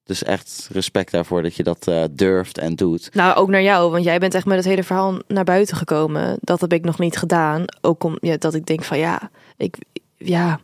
Dus 0.05 0.23
echt 0.23 0.69
respect 0.73 1.11
daarvoor 1.11 1.43
dat 1.43 1.55
je 1.55 1.63
dat 1.63 1.87
eh, 1.87 2.03
durft 2.11 2.59
en 2.59 2.75
doet. 2.77 3.15
Nou, 3.15 3.37
ook 3.37 3.49
naar 3.49 3.63
jou, 3.63 3.91
want 3.91 4.05
jij 4.05 4.19
bent 4.19 4.35
echt 4.35 4.47
met 4.47 4.57
het 4.57 4.65
hele 4.67 4.83
verhaal 4.83 5.19
naar 5.29 5.45
buiten 5.45 5.77
gekomen. 5.77 6.37
Dat 6.41 6.61
heb 6.61 6.73
ik 6.73 6.85
nog 6.85 6.99
niet 6.99 7.17
gedaan. 7.17 7.65
Ook 7.81 8.05
om 8.05 8.17
ja, 8.21 8.37
dat 8.37 8.55
ik 8.55 8.67
denk 8.67 8.85
van 8.85 8.99
ja, 8.99 9.31
ik, 9.57 9.77
ja, 10.17 10.61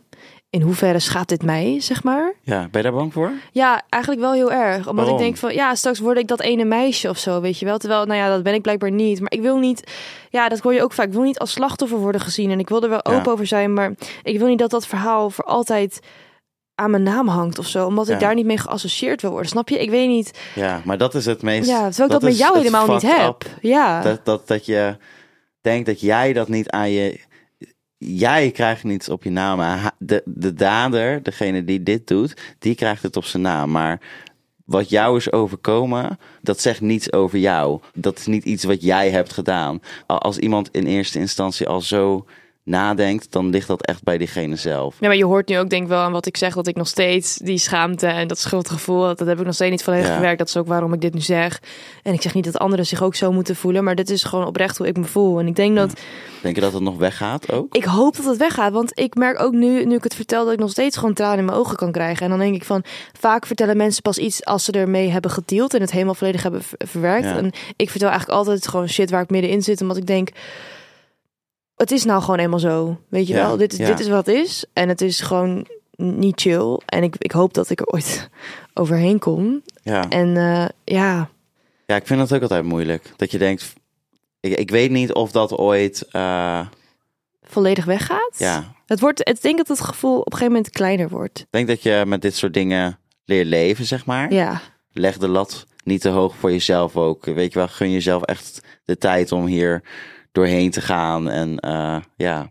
in 0.49 0.61
hoeverre 0.61 0.99
schaadt 0.99 1.29
dit 1.29 1.43
mij, 1.43 1.77
zeg 1.79 2.03
maar? 2.03 2.33
Ja, 2.41 2.59
ben 2.59 2.81
je 2.81 2.89
daar 2.89 2.97
bang 2.97 3.13
voor? 3.13 3.31
Ja, 3.51 3.81
eigenlijk 3.89 4.23
wel 4.23 4.33
heel 4.33 4.51
erg. 4.51 4.77
Omdat 4.77 4.95
Waarom? 4.95 5.13
ik 5.15 5.21
denk 5.23 5.37
van, 5.37 5.53
ja, 5.53 5.75
straks 5.75 5.99
word 5.99 6.17
ik 6.17 6.27
dat 6.27 6.39
ene 6.41 6.65
meisje 6.65 7.09
of 7.09 7.17
zo, 7.17 7.41
weet 7.41 7.59
je 7.59 7.65
wel. 7.65 7.77
Terwijl, 7.77 8.05
nou 8.05 8.19
ja, 8.19 8.29
dat 8.29 8.43
ben 8.43 8.53
ik 8.53 8.61
blijkbaar 8.61 8.91
niet. 8.91 9.19
Maar 9.19 9.31
ik 9.31 9.41
wil 9.41 9.57
niet, 9.57 9.91
ja, 10.29 10.49
dat 10.49 10.59
hoor 10.59 10.73
je 10.73 10.83
ook 10.83 10.93
vaak. 10.93 11.07
Ik 11.07 11.13
wil 11.13 11.21
niet 11.21 11.39
als 11.39 11.51
slachtoffer 11.51 11.97
worden 11.97 12.21
gezien. 12.21 12.51
En 12.51 12.59
ik 12.59 12.69
wil 12.69 12.83
er 12.83 12.89
wel 12.89 13.01
Ja. 13.03 13.17
open 13.17 13.31
over 13.31 13.47
zijn. 13.47 13.73
Maar 13.73 13.93
ik 14.23 14.37
wil 14.37 14.47
niet 14.47 14.59
dat 14.59 14.69
dat 14.69 14.87
verhaal 14.87 15.29
voor 15.29 15.45
altijd 15.45 15.99
aan 16.79 16.91
mijn 16.91 17.03
naam 17.03 17.27
hangt 17.27 17.59
of 17.59 17.67
zo. 17.67 17.85
Omdat 17.85 18.07
Ja. 18.07 18.13
ik 18.13 18.19
daar 18.19 18.35
niet 18.35 18.45
mee 18.45 18.57
geassocieerd 18.57 19.21
wil 19.21 19.31
worden. 19.31 19.49
Snap 19.49 19.69
je? 19.69 19.79
Ik 19.79 19.89
weet 19.89 20.07
niet. 20.07 20.39
Ja, 20.55 20.81
maar 20.85 20.97
dat 20.97 21.15
is 21.15 21.25
het 21.25 21.41
meest. 21.41 21.69
Ja, 21.69 21.87
terwijl 21.89 22.05
ik 22.05 22.11
dat, 22.11 22.21
met 22.21 22.31
is 22.31 22.37
jou 22.37 22.57
helemaal 22.57 22.87
niet 22.87 23.01
heb. 23.01 23.45
Ja. 23.61 24.01
Dat, 24.01 24.25
dat, 24.25 24.47
dat 24.47 24.65
je 24.65 24.97
denkt 25.61 25.85
dat 25.85 26.01
jij 26.01 26.33
dat 26.33 26.47
niet 26.47 26.69
aan 26.69 26.91
je. 26.91 27.19
Jij 27.97 28.51
krijgt 28.51 28.83
niets 28.83 29.09
op 29.09 29.23
je 29.23 29.29
naam. 29.29 29.91
De, 29.97 30.21
de 30.25 30.53
dader, 30.53 31.23
degene 31.23 31.63
die 31.63 31.83
dit 31.83 32.07
doet, 32.07 32.33
die 32.59 32.75
krijgt 32.75 33.03
het 33.03 33.17
op 33.17 33.25
zijn 33.25 33.43
naam. 33.43 33.71
Maar 33.71 33.99
wat 34.65 34.89
jou 34.89 35.17
is 35.17 35.31
overkomen, 35.31 36.19
dat 36.41 36.61
zegt 36.61 36.81
niets 36.81 37.13
over 37.13 37.37
jou. 37.39 37.79
Dat 37.93 38.19
is 38.19 38.25
niet 38.25 38.43
iets 38.43 38.63
wat 38.63 38.81
jij 38.81 39.09
hebt 39.09 39.33
gedaan. 39.33 39.81
Als 40.07 40.37
iemand 40.37 40.69
in 40.71 40.85
eerste 40.85 41.19
instantie 41.19 41.67
al 41.67 41.81
zo 41.81 42.25
nadenkt, 42.63 43.31
dan 43.31 43.49
ligt 43.49 43.67
dat 43.67 43.85
echt 43.85 44.03
bij 44.03 44.17
diegene 44.17 44.55
zelf. 44.55 44.95
Ja, 44.99 45.07
maar 45.07 45.15
je 45.17 45.25
hoort 45.25 45.47
nu 45.47 45.59
ook 45.59 45.69
denk 45.69 45.83
ik 45.83 45.89
wel 45.89 45.99
aan 46.01 46.11
wat 46.11 46.25
ik 46.25 46.37
zeg. 46.37 46.53
Dat 46.53 46.67
ik 46.67 46.75
nog 46.75 46.87
steeds 46.87 47.35
die 47.35 47.57
schaamte 47.57 48.07
en 48.07 48.27
dat 48.27 48.39
schuldgevoel. 48.39 49.01
Dat 49.01 49.19
heb 49.27 49.39
ik 49.39 49.45
nog 49.45 49.53
steeds 49.53 49.71
niet 49.71 49.83
volledig 49.83 50.07
Ja. 50.07 50.15
gewerkt. 50.15 50.37
Dat 50.37 50.47
is 50.47 50.57
ook 50.57 50.67
waarom 50.67 50.93
ik 50.93 51.01
dit 51.01 51.13
nu 51.13 51.19
zeg. 51.21 51.61
En 52.03 52.13
ik 52.13 52.21
zeg 52.21 52.33
niet 52.33 52.43
dat 52.45 52.57
anderen 52.57 52.85
zich 52.85 53.03
ook 53.03 53.15
zo 53.15 53.31
moeten 53.31 53.55
voelen. 53.55 53.83
Maar 53.83 53.95
dit 53.95 54.09
is 54.09 54.23
gewoon 54.23 54.45
oprecht 54.45 54.77
hoe 54.77 54.87
ik 54.87 54.97
me 54.97 55.03
voel. 55.03 55.39
En 55.39 55.47
ik 55.47 55.55
denk 55.55 55.75
dat... 55.75 55.93
Denk 56.41 56.55
je 56.55 56.61
dat 56.61 56.73
het 56.73 56.81
nog 56.81 56.97
weggaat 56.97 57.51
ook? 57.51 57.75
Ik 57.75 57.83
hoop 57.83 58.15
dat 58.15 58.25
het 58.25 58.37
weggaat. 58.37 58.71
Want 58.71 58.99
ik 58.99 59.15
merk 59.15 59.39
ook 59.41 59.53
nu, 59.53 59.85
nu 59.85 59.95
ik 59.95 60.03
het 60.03 60.15
vertel, 60.15 60.43
dat 60.43 60.53
ik 60.53 60.59
nog 60.59 60.69
steeds 60.71 60.97
gewoon 60.97 61.13
tranen 61.13 61.37
in 61.39 61.45
mijn 61.45 61.57
ogen 61.57 61.75
kan 61.75 61.91
krijgen. 61.91 62.23
En 62.23 62.29
dan 62.29 62.39
denk 62.39 62.55
ik 62.55 62.63
van, 62.63 62.83
vaak 63.19 63.45
vertellen 63.45 63.77
mensen 63.77 64.01
pas 64.01 64.17
iets 64.17 64.45
als 64.45 64.63
ze 64.63 64.71
ermee 64.71 65.09
hebben 65.09 65.31
gedeeld 65.31 65.73
en 65.73 65.81
het 65.81 65.91
helemaal 65.91 66.15
volledig 66.15 66.43
hebben 66.43 66.63
ver- 66.63 66.87
verwerkt. 66.87 67.25
Ja. 67.25 67.37
En 67.37 67.51
ik 67.75 67.89
vertel 67.89 68.09
eigenlijk 68.09 68.39
altijd 68.39 68.67
gewoon 68.67 68.87
shit 68.89 69.09
waar 69.09 69.21
ik 69.21 69.29
middenin 69.29 69.61
zit. 69.63 69.81
Omdat 69.81 69.97
ik 69.97 70.05
denk, 70.05 70.29
het 71.79 71.91
is 71.91 72.03
nou 72.03 72.21
gewoon 72.21 72.39
eenmaal 72.39 72.59
zo. 72.59 72.99
Weet 73.09 73.27
je 73.27 73.33
Ja, 73.33 73.47
wel, 73.47 73.57
dit, 73.57 73.77
ja. 73.77 73.87
dit 73.87 73.99
is 73.99 74.07
wat 74.07 74.25
het 74.25 74.35
is. 74.35 74.65
En 74.73 74.89
het 74.89 75.01
is 75.01 75.19
gewoon 75.21 75.67
niet 75.97 76.41
chill. 76.41 76.79
En 76.85 77.03
ik, 77.03 77.15
ik 77.17 77.31
hoop 77.31 77.53
dat 77.53 77.69
ik 77.69 77.79
er 77.79 77.85
ooit 77.87 78.29
overheen 78.73 79.19
kom. 79.19 79.61
Ja. 79.83 80.09
En 80.09 80.37
eh, 80.37 80.65
ja, 80.83 81.29
Ja, 81.85 81.95
ik 81.95 82.07
vind 82.07 82.19
dat 82.19 82.33
ook 82.33 82.41
altijd 82.41 82.63
moeilijk. 82.63 83.13
Dat 83.15 83.31
je 83.31 83.37
denkt, 83.37 83.73
ik, 84.39 84.57
ik 84.57 84.69
weet 84.71 84.91
niet 84.91 85.13
of 85.13 85.31
dat 85.31 85.57
ooit, 85.57 86.07
eh, 86.11 86.67
volledig 87.41 87.85
weggaat. 87.85 88.33
ja, 88.37 88.75
Het 88.85 88.99
wordt, 88.99 89.29
ik 89.29 89.41
denk 89.41 89.57
dat 89.57 89.67
het 89.67 89.81
gevoel 89.81 90.19
op 90.19 90.25
een 90.25 90.31
gegeven 90.37 90.53
moment 90.53 90.73
kleiner 90.73 91.09
wordt. 91.09 91.39
ik 91.39 91.47
denk 91.49 91.67
dat 91.67 91.83
je 91.83 92.03
met 92.07 92.21
dit 92.21 92.35
soort 92.35 92.53
dingen 92.53 92.99
leert 93.25 93.47
leven, 93.47 93.85
zeg 93.85 94.05
maar. 94.05 94.33
Ja. 94.33 94.61
Leg 94.91 95.17
de 95.17 95.27
lat 95.27 95.65
niet 95.83 96.01
te 96.01 96.09
hoog 96.09 96.35
voor 96.35 96.51
jezelf 96.51 96.95
ook. 96.97 97.25
Weet 97.25 97.53
je 97.53 97.59
wel, 97.59 97.67
gun 97.67 97.91
jezelf 97.91 98.23
echt 98.23 98.61
de 98.85 98.97
tijd 98.97 99.31
om 99.31 99.45
hier 99.45 99.83
doorheen 100.31 100.71
te 100.71 100.81
gaan. 100.81 101.29
En 101.29 101.59
eh, 101.59 101.95
ja, 102.15 102.49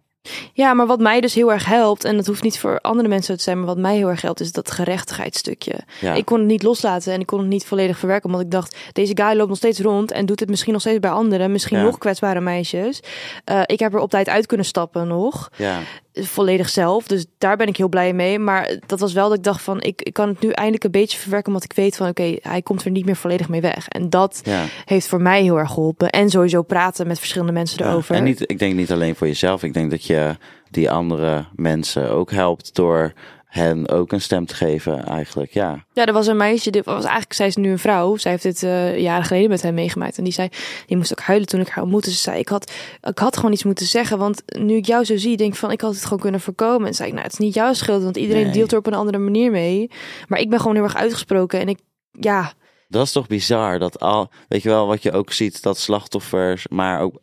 Ja, 0.52 0.74
maar 0.74 0.86
wat 0.86 0.98
mij 1.00 1.20
dus 1.20 1.34
heel 1.34 1.52
erg 1.52 1.64
helpt, 1.66 2.04
en 2.04 2.16
dat 2.16 2.26
hoeft 2.26 2.42
niet 2.42 2.58
voor 2.58 2.78
andere 2.80 3.08
mensen 3.08 3.36
te 3.36 3.42
zijn, 3.42 3.56
maar 3.58 3.66
wat 3.66 3.78
mij 3.78 3.96
heel 3.96 4.08
erg 4.08 4.20
helpt, 4.22 4.40
is 4.40 4.52
dat 4.52 4.70
gerechtigheidsstukje. 4.70 5.80
ja. 6.00 6.14
Ik 6.14 6.24
kon 6.24 6.38
het 6.38 6.46
niet 6.48 6.62
loslaten 6.62 7.12
en 7.12 7.20
ik 7.20 7.26
kon 7.26 7.38
het 7.38 7.48
niet 7.48 7.64
volledig 7.66 7.98
verwerken, 7.98 8.26
omdat 8.30 8.44
ik 8.44 8.50
dacht, 8.50 8.76
deze 8.92 9.12
guy 9.16 9.36
loopt 9.36 9.48
nog 9.48 9.56
steeds 9.56 9.80
rond 9.80 10.10
en 10.12 10.26
doet 10.26 10.40
het 10.40 10.48
misschien 10.48 10.72
nog 10.72 10.80
steeds 10.82 10.98
bij 11.00 11.10
anderen, 11.10 11.52
misschien 11.52 11.78
Ja. 11.78 11.84
nog 11.84 11.98
kwetsbare 11.98 12.40
meisjes. 12.40 13.00
Eh, 13.44 13.60
ik 13.66 13.78
heb 13.78 13.94
er 13.94 14.00
op 14.00 14.10
tijd 14.10 14.28
uit 14.28 14.46
kunnen 14.46 14.66
stappen 14.66 15.08
nog, 15.08 15.50
ja. 15.56 15.78
Volledig 16.12 16.68
zelf, 16.68 17.06
dus 17.06 17.26
daar 17.38 17.56
ben 17.56 17.66
ik 17.66 17.76
heel 17.76 17.88
blij 17.88 18.12
mee. 18.12 18.38
Maar 18.38 18.78
dat 18.86 19.00
was 19.00 19.12
wel 19.12 19.28
dat 19.28 19.38
ik 19.38 19.44
dacht 19.44 19.62
van, 19.62 19.80
ik, 19.80 20.02
ik 20.02 20.12
kan 20.12 20.28
het 20.28 20.40
nu 20.40 20.50
eindelijk 20.50 20.84
een 20.84 20.90
beetje 20.90 21.18
verwerken, 21.18 21.48
omdat 21.48 21.64
ik 21.64 21.72
weet 21.72 21.96
van, 21.96 22.08
oké, 22.08 22.36
hij 22.42 22.62
komt 22.62 22.84
er 22.84 22.90
niet 22.90 23.04
meer 23.04 23.16
volledig 23.16 23.48
mee 23.48 23.60
weg. 23.60 23.88
En 23.88 24.10
dat 24.10 24.40
ja. 24.44 24.64
heeft 24.84 25.08
voor 25.08 25.22
mij 25.22 25.42
heel 25.42 25.58
erg 25.58 25.72
geholpen. 25.72 26.10
En 26.10 26.30
sowieso 26.30 26.62
praten 26.62 27.06
met 27.06 27.18
verschillende 27.18 27.52
mensen 27.52 27.84
Ja, 27.84 27.90
erover. 27.90 28.14
En 28.14 28.24
niet, 28.24 28.50
ik 28.50 28.58
denk 28.58 28.74
niet 28.74 28.92
alleen 28.92 29.16
voor 29.16 29.26
jezelf. 29.26 29.62
Ik 29.62 29.74
denk 29.74 29.90
dat 29.90 30.04
je 30.04 30.36
die 30.70 30.90
andere 30.90 31.44
mensen 31.54 32.10
ook 32.10 32.30
helpt 32.30 32.74
door 32.74 33.12
hen 33.48 33.88
ook 33.88 34.12
een 34.12 34.20
stem 34.20 34.46
te 34.46 34.54
geven 34.54 35.04
eigenlijk. 35.04 35.52
Ja, 35.52 35.84
Ja, 35.92 36.06
er 36.06 36.12
was 36.12 36.26
een 36.26 36.36
meisje, 36.36 36.70
dit 36.70 36.84
was 36.84 37.02
eigenlijk, 37.04 37.32
zij 37.32 37.46
is 37.46 37.56
nu 37.56 37.70
een 37.70 37.78
vrouw. 37.78 38.16
Zij 38.16 38.30
heeft 38.30 38.42
dit 38.42 38.62
eh, 38.62 38.98
jaren 38.98 39.24
geleden 39.24 39.50
met 39.50 39.62
hem 39.62 39.74
meegemaakt. 39.74 40.18
En 40.18 40.24
die 40.24 40.32
zei, 40.32 40.48
die 40.86 40.96
moest 40.96 41.12
ook 41.12 41.20
huilen 41.20 41.48
toen 41.48 41.60
ik 41.60 41.68
haar 41.68 41.82
ontmoette. 41.82 42.10
Ze 42.10 42.16
zei, 42.16 42.38
ik 42.38 42.48
had, 42.48 42.72
ik 43.02 43.18
had 43.18 43.36
gewoon 43.36 43.52
iets 43.52 43.64
moeten 43.64 43.86
zeggen. 43.86 44.18
Want 44.18 44.42
nu 44.58 44.76
ik 44.76 44.86
jou 44.86 45.04
zo 45.04 45.16
zie, 45.16 45.36
denk 45.36 45.52
ik 45.52 45.58
van, 45.58 45.70
ik 45.70 45.80
had 45.80 45.94
het 45.94 46.02
gewoon 46.04 46.18
kunnen 46.18 46.40
voorkomen. 46.40 46.86
En 46.88 46.94
zei 46.94 47.08
ik, 47.08 47.14
nou, 47.14 47.24
het 47.26 47.32
is 47.34 47.38
niet 47.44 47.54
jouw 47.54 47.72
schuld, 47.72 48.02
want 48.02 48.16
iedereen 48.16 48.42
Nee. 48.44 48.52
deelt 48.52 48.72
er 48.72 48.78
op 48.78 48.86
een 48.86 48.94
andere 48.94 49.18
manier 49.18 49.50
mee. 49.50 49.90
Maar 50.28 50.40
ik 50.40 50.50
ben 50.50 50.58
gewoon 50.60 50.74
heel 50.74 50.84
erg 50.84 50.96
uitgesproken. 50.96 51.60
En 51.60 51.68
ik, 51.68 51.78
ja, 52.10 52.52
dat 52.88 53.06
is 53.06 53.12
toch 53.12 53.26
bizar 53.26 53.78
dat 53.78 54.00
al, 54.00 54.30
weet 54.48 54.62
je 54.62 54.68
wel, 54.68 54.86
wat 54.86 55.02
je 55.02 55.12
ook 55.12 55.32
ziet, 55.32 55.62
dat 55.62 55.78
slachtoffers, 55.78 56.68
maar 56.68 57.00
ook 57.00 57.14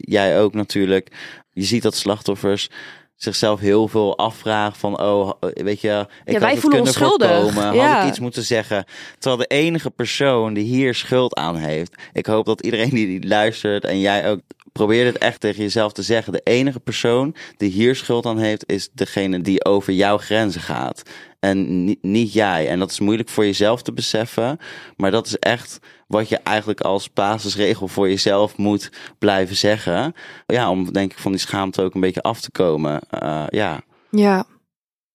jij 0.00 0.40
ook 0.40 0.54
natuurlijk, 0.54 1.12
je 1.50 1.62
ziet 1.64 1.82
dat 1.82 1.94
slachtoffers 1.94 2.68
zichzelf 3.16 3.60
heel 3.60 3.88
veel 3.88 4.18
afvragen 4.18 4.78
van, 4.78 5.00
oh, 5.00 5.30
weet 5.40 5.80
je, 5.80 6.06
ik 6.24 6.32
Ja, 6.32 6.38
wij 6.38 6.54
had 6.54 6.62
het 6.62 6.70
kunnen 6.70 6.92
voorkomen, 6.94 7.78
had 7.78 8.02
ik 8.02 8.08
iets 8.08 8.18
moeten 8.18 8.42
zeggen. 8.42 8.84
Terwijl 9.18 9.42
de 9.48 9.54
enige 9.54 9.90
persoon 9.90 10.54
die 10.54 10.64
hier 10.64 10.94
schuld 10.94 11.34
aan 11.34 11.56
heeft, 11.56 11.94
ik 12.12 12.26
hoop 12.26 12.46
dat 12.46 12.60
iedereen 12.60 12.90
die, 12.90 13.06
die 13.06 13.28
luistert 13.28 13.84
en 13.84 14.00
jij 14.00 14.30
ook, 14.30 14.40
probeer 14.72 15.04
dit 15.04 15.18
echt 15.18 15.40
tegen 15.40 15.62
jezelf 15.62 15.92
te 15.92 16.02
zeggen. 16.02 16.32
De 16.32 16.40
enige 16.44 16.80
persoon 16.80 17.34
die 17.56 17.70
hier 17.70 17.96
schuld 17.96 18.26
aan 18.26 18.38
heeft, 18.38 18.70
is 18.70 18.88
degene 18.92 19.40
die 19.40 19.64
over 19.64 19.92
jouw 19.92 20.18
grenzen 20.18 20.60
gaat. 20.60 21.02
En 21.50 21.84
ni- 21.84 21.98
niet 22.00 22.32
jij. 22.32 22.68
En 22.68 22.78
dat 22.78 22.90
is 22.90 23.00
moeilijk 23.00 23.28
voor 23.28 23.44
jezelf 23.44 23.82
te 23.82 23.92
beseffen. 23.92 24.58
Maar 24.96 25.10
dat 25.10 25.26
is 25.26 25.38
echt 25.38 25.78
wat 26.06 26.28
je 26.28 26.36
eigenlijk 26.38 26.80
als 26.80 27.12
basisregel 27.12 27.88
voor 27.88 28.08
jezelf 28.08 28.56
moet 28.56 28.90
blijven 29.18 29.56
zeggen. 29.56 30.14
Ja, 30.46 30.70
om 30.70 30.92
denk 30.92 31.12
ik 31.12 31.18
van 31.18 31.32
die 31.32 31.40
schaamte 31.40 31.82
ook 31.82 31.94
een 31.94 32.00
beetje 32.00 32.22
af 32.22 32.40
te 32.40 32.50
komen. 32.50 33.00
Eh, 33.10 33.44
ja. 33.48 33.80
ja, 34.10 34.44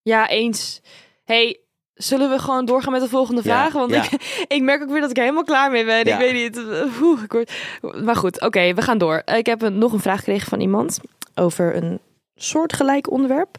ja, 0.02 0.28
eens. 0.28 0.80
hey, 1.24 1.56
zullen 1.94 2.30
we 2.30 2.38
gewoon 2.38 2.64
doorgaan 2.64 2.92
met 2.92 3.00
de 3.00 3.08
volgende 3.08 3.40
Ja, 3.44 3.48
vraag? 3.50 3.72
Want 3.72 3.90
ja. 3.90 4.02
ik, 4.04 4.44
ik 4.56 4.62
merk 4.62 4.82
ook 4.82 4.90
weer 4.90 5.00
dat 5.00 5.10
ik 5.10 5.16
er 5.16 5.22
helemaal 5.22 5.44
klaar 5.44 5.70
mee 5.70 5.84
ben. 5.84 6.06
Ja. 6.06 6.18
Ik 6.18 6.32
weet 6.32 6.42
niet. 6.42 6.68
eh, 6.68 7.02
oeh, 7.02 7.22
ik 7.22 7.32
word... 7.32 7.52
Maar 8.04 8.16
goed, 8.16 8.40
oké, 8.40 8.74
we 8.74 8.82
gaan 8.82 8.98
door. 8.98 9.22
Ik 9.24 9.46
heb 9.46 9.62
een, 9.62 9.78
nog 9.78 9.92
een 9.92 10.00
vraag 10.00 10.18
gekregen 10.18 10.48
van 10.48 10.60
iemand 10.60 11.00
over 11.34 11.76
een 11.76 11.98
soortgelijk 12.34 13.10
onderwerp. 13.10 13.56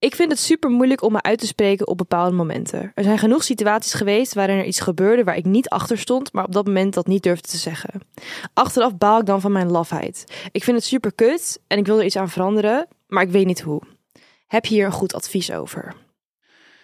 Ik 0.00 0.14
vind 0.14 0.30
het 0.30 0.40
super 0.40 0.70
moeilijk 0.70 1.02
om 1.02 1.12
me 1.12 1.22
uit 1.22 1.38
te 1.38 1.46
spreken 1.46 1.86
op 1.88 1.98
bepaalde 1.98 2.36
momenten. 2.36 2.92
Er 2.94 3.04
zijn 3.04 3.18
genoeg 3.18 3.44
situaties 3.44 3.92
geweest 3.92 4.34
waarin 4.34 4.58
er 4.58 4.64
iets 4.64 4.80
gebeurde 4.80 5.24
waar 5.24 5.36
ik 5.36 5.44
niet 5.44 5.68
achter 5.68 5.98
stond, 5.98 6.32
maar 6.32 6.44
op 6.44 6.52
dat 6.52 6.66
moment 6.66 6.94
dat 6.94 7.06
niet 7.06 7.22
durfde 7.22 7.48
te 7.48 7.56
zeggen. 7.56 8.00
Achteraf 8.54 8.96
baal 8.96 9.20
ik 9.20 9.26
dan 9.26 9.40
van 9.40 9.52
mijn 9.52 9.70
lafheid. 9.70 10.24
Ik 10.52 10.64
vind 10.64 10.76
het 10.76 10.86
super 10.86 11.12
kut 11.12 11.60
en 11.66 11.78
ik 11.78 11.86
wil 11.86 11.98
er 11.98 12.04
iets 12.04 12.16
aan 12.16 12.30
veranderen, 12.30 12.86
maar 13.06 13.22
ik 13.22 13.30
weet 13.30 13.46
niet 13.46 13.60
hoe. 13.60 13.82
Heb 14.46 14.66
je 14.66 14.74
hier 14.74 14.84
een 14.86 14.92
goed 14.92 15.14
advies 15.14 15.52
over? 15.52 15.94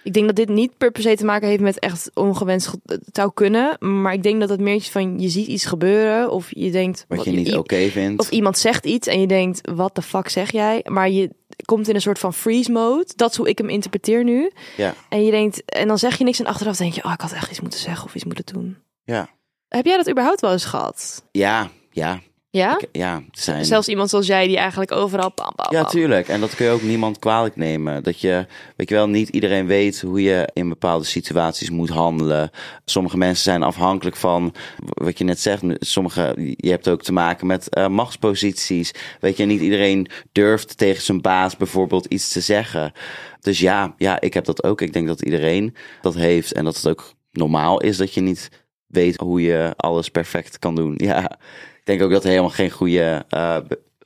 Ik 0.02 0.12
denk 0.12 0.26
dat 0.26 0.36
dit 0.36 0.48
niet 0.48 0.76
per 0.78 0.90
se 0.94 1.16
te 1.16 1.24
maken 1.24 1.48
heeft 1.48 1.60
met 1.60 1.78
echt 1.78 2.10
ongewenst 2.14 2.70
zou 3.12 3.30
kunnen, 3.34 3.76
maar 4.00 4.12
ik 4.12 4.22
denk 4.22 4.40
dat 4.40 4.48
het 4.48 4.60
meer 4.60 4.74
is 4.74 4.90
van 4.90 5.18
je 5.20 5.28
ziet 5.28 5.46
iets 5.46 5.64
gebeuren 5.64 6.30
of 6.30 6.46
je 6.50 6.70
denkt 6.70 7.04
Wat 7.08 7.24
je 7.24 7.30
niet 7.30 7.54
oké 7.56 7.88
vindt. 7.88 8.20
of 8.20 8.30
iemand 8.30 8.58
zegt 8.58 8.86
iets 8.86 9.06
en 9.08 9.20
je 9.20 9.26
denkt, 9.26 9.70
wat 9.74 9.94
de 9.94 10.02
fuck 10.02 10.28
zeg 10.28 10.52
jij? 10.52 10.84
Maar 10.88 11.10
je 11.10 11.30
komt 11.64 11.88
in 11.88 11.94
een 11.94 12.00
soort 12.00 12.18
van 12.18 12.34
freeze 12.34 12.72
mode. 12.72 13.12
Dat 13.16 13.30
is 13.30 13.36
hoe 13.36 13.48
ik 13.48 13.58
hem 13.58 13.68
interpreteer 13.68 14.24
nu. 14.24 14.50
Ja. 14.76 14.94
En 15.08 15.24
je 15.24 15.30
denkt, 15.30 15.64
en 15.64 15.88
dan 15.88 15.98
zeg 15.98 16.18
je 16.18 16.24
niks 16.24 16.38
en 16.38 16.46
achteraf 16.46 16.76
denk 16.76 16.92
je, 16.92 17.04
oh, 17.04 17.12
ik 17.12 17.20
had 17.20 17.32
echt 17.32 17.50
iets 17.50 17.60
moeten 17.60 17.80
zeggen 17.80 18.06
of 18.06 18.14
iets 18.14 18.24
moeten 18.24 18.46
doen. 18.46 18.76
Ja. 19.04 19.28
Heb 19.68 19.84
jij 19.84 19.96
dat 19.96 20.10
überhaupt 20.10 20.40
wel 20.40 20.52
eens 20.52 20.64
gehad? 20.64 21.24
Ja, 21.30 21.70
ja. 21.90 22.20
Ja? 22.54 22.78
Ik- 22.78 22.88
ja, 22.92 23.22
zijn... 23.32 23.64
Zelfs 23.64 23.88
iemand 23.88 24.10
zoals 24.10 24.26
jij 24.26 24.46
die 24.46 24.56
eigenlijk 24.56 24.92
overal 24.92 25.30
pam, 25.30 25.52
pam, 25.54 25.66
Ja, 25.76 25.84
tuurlijk. 25.84 26.28
En 26.28 26.40
dat 26.40 26.54
kun 26.54 26.66
je 26.66 26.70
ook 26.72 26.82
niemand 26.82 27.18
kwalijk 27.18 27.56
nemen. 27.56 28.02
Dat 28.02 28.20
je, 28.20 28.46
weet 28.76 28.88
je 28.88 28.94
wel, 28.94 29.08
niet 29.08 29.28
iedereen 29.28 29.66
weet 29.66 30.00
hoe 30.00 30.22
je 30.22 30.48
in 30.52 30.68
bepaalde 30.68 31.04
situaties 31.04 31.70
moet 31.70 31.88
handelen. 31.88 32.50
Sommige 32.84 33.16
mensen 33.16 33.44
zijn 33.44 33.62
afhankelijk 33.62 34.16
van, 34.16 34.54
wat 34.78 35.18
je 35.18 35.24
net 35.24 35.40
zegt, 35.40 35.62
sommige, 35.78 36.34
je 36.56 36.70
hebt 36.70 36.88
ook 36.88 37.02
te 37.02 37.12
maken 37.12 37.46
met 37.46 37.68
eh, 37.68 37.88
machtsposities. 37.88 38.94
Weet 39.20 39.36
je, 39.36 39.44
niet 39.44 39.60
iedereen 39.60 40.06
durft 40.32 40.78
tegen 40.78 41.02
zijn 41.02 41.20
baas 41.20 41.56
bijvoorbeeld 41.56 42.06
iets 42.06 42.28
te 42.28 42.40
zeggen. 42.40 42.92
Dus 43.40 43.58
ja, 43.58 43.94
ja, 43.96 44.20
ik 44.20 44.34
heb 44.34 44.44
dat 44.44 44.64
ook. 44.64 44.80
Ik 44.80 44.92
denk 44.92 45.06
dat 45.06 45.22
iedereen 45.22 45.74
dat 46.00 46.14
heeft 46.14 46.52
en 46.52 46.64
dat 46.64 46.76
het 46.76 46.88
ook 46.88 47.12
normaal 47.32 47.80
is 47.80 47.96
dat 47.96 48.14
je 48.14 48.20
niet 48.20 48.48
weet 48.86 49.16
hoe 49.16 49.42
je 49.42 49.72
alles 49.76 50.08
perfect 50.08 50.58
kan 50.58 50.74
doen. 50.74 50.94
Ja, 50.96 51.38
denk 51.84 52.02
ook 52.02 52.10
dat 52.10 52.22
er 52.22 52.28
helemaal 52.28 52.50
geen 52.50 52.70
goede, 52.70 53.24
eh, 53.28 53.56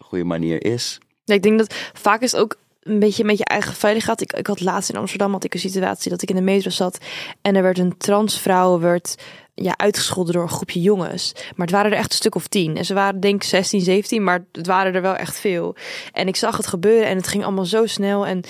goede 0.00 0.24
manier 0.24 0.64
is. 0.64 0.98
Ja, 1.24 1.34
ik 1.34 1.42
denk 1.42 1.58
dat 1.58 1.74
vaak 1.92 2.22
is 2.22 2.32
het 2.32 2.40
ook 2.40 2.56
een 2.82 2.98
beetje 2.98 3.24
met 3.24 3.38
je 3.38 3.44
eigen 3.44 3.74
veiligheid. 3.74 4.20
Ik, 4.20 4.32
ik 4.32 4.46
had 4.46 4.60
laatst 4.60 4.90
in 4.90 4.96
Amsterdam 4.96 5.32
had 5.32 5.44
ik 5.44 5.54
een 5.54 5.60
situatie 5.60 6.10
dat 6.10 6.22
ik 6.22 6.30
in 6.30 6.36
de 6.36 6.42
metro 6.42 6.70
zat 6.70 6.98
en 7.42 7.56
er 7.56 7.62
werd 7.62 7.78
een 7.78 7.96
transvrouw 7.96 8.78
werd 8.78 9.14
ja, 9.54 9.74
uitgescholden 9.76 10.32
door 10.34 10.42
een 10.42 10.48
groepje 10.48 10.80
jongens. 10.80 11.32
Maar 11.34 11.66
het 11.66 11.70
waren 11.70 11.90
er 11.92 11.96
echt 11.98 12.10
een 12.10 12.16
stuk 12.16 12.34
of 12.34 12.46
tien. 12.46 12.76
En 12.76 12.84
ze 12.84 12.94
waren 12.94 13.20
denk 13.20 13.34
ik 13.34 13.48
16, 13.48 13.80
17, 13.80 14.24
maar 14.24 14.44
het 14.52 14.66
waren 14.66 14.94
er 14.94 15.02
wel 15.02 15.14
echt 15.16 15.38
veel. 15.40 15.76
En 16.12 16.28
ik 16.28 16.36
zag 16.36 16.56
het 16.56 16.66
gebeuren 16.66 17.08
en 17.08 17.16
het 17.16 17.28
ging 17.28 17.44
allemaal 17.44 17.64
zo 17.64 17.86
snel 17.86 18.26
en 18.26 18.40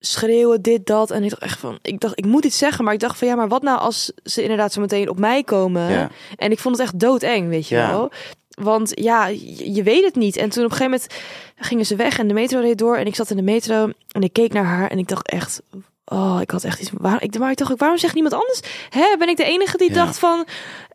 schreeuwen, 0.00 0.62
dit, 0.62 0.86
dat. 0.86 1.10
En 1.10 1.24
ik 1.24 1.30
dacht 1.30 1.42
echt 1.42 1.58
van, 1.58 1.78
ik 1.82 2.00
dacht, 2.00 2.18
ik 2.18 2.24
moet 2.24 2.44
iets 2.44 2.58
zeggen, 2.58 2.84
maar 2.84 2.94
ik 2.94 3.00
dacht 3.00 3.18
van 3.18 3.28
ja, 3.28 3.34
maar 3.34 3.48
wat 3.48 3.62
nou 3.62 3.78
als 3.78 4.12
ze 4.24 4.42
inderdaad 4.42 4.72
zo 4.72 4.80
meteen 4.80 5.08
op 5.08 5.18
mij 5.18 5.42
komen? 5.42 5.90
Ja. 5.90 6.10
En 6.36 6.50
ik 6.50 6.58
vond 6.58 6.76
het 6.76 6.84
echt 6.86 6.98
doodeng, 6.98 7.48
weet 7.48 7.68
je 7.68 7.74
Ja. 7.74 7.90
wel. 7.90 8.10
Want 8.62 8.92
ja, 8.94 9.26
je, 9.26 9.72
je 9.74 9.82
weet 9.82 10.04
het 10.04 10.14
niet. 10.14 10.36
En 10.36 10.48
toen 10.48 10.64
op 10.64 10.70
een 10.70 10.76
gegeven 10.76 11.00
moment 11.00 11.24
gingen 11.56 11.86
ze 11.86 11.96
weg 11.96 12.18
en 12.18 12.28
de 12.28 12.34
metro 12.34 12.60
reed 12.60 12.78
door. 12.78 12.96
En 12.96 13.06
ik 13.06 13.14
zat 13.14 13.30
in 13.30 13.36
de 13.36 13.42
metro 13.42 13.90
en 14.10 14.22
ik 14.22 14.32
keek 14.32 14.52
naar 14.52 14.64
haar 14.64 14.90
en 14.90 14.98
ik 14.98 15.08
dacht 15.08 15.28
echt... 15.28 15.62
Oh, 16.04 16.38
ik 16.40 16.50
had 16.50 16.64
echt 16.64 16.80
iets... 16.80 16.90
Waar, 16.92 17.22
ik, 17.22 17.38
maar 17.38 17.50
ik 17.50 17.56
dacht 17.56 17.72
ook, 17.72 17.78
waarom 17.78 17.98
zegt 17.98 18.14
niemand 18.14 18.34
anders? 18.34 18.60
Hè, 18.90 19.16
ben 19.18 19.28
ik 19.28 19.36
de 19.36 19.44
enige 19.44 19.76
die 19.76 19.88
Ja. 19.88 19.94
dacht 19.94 20.18
van... 20.18 20.46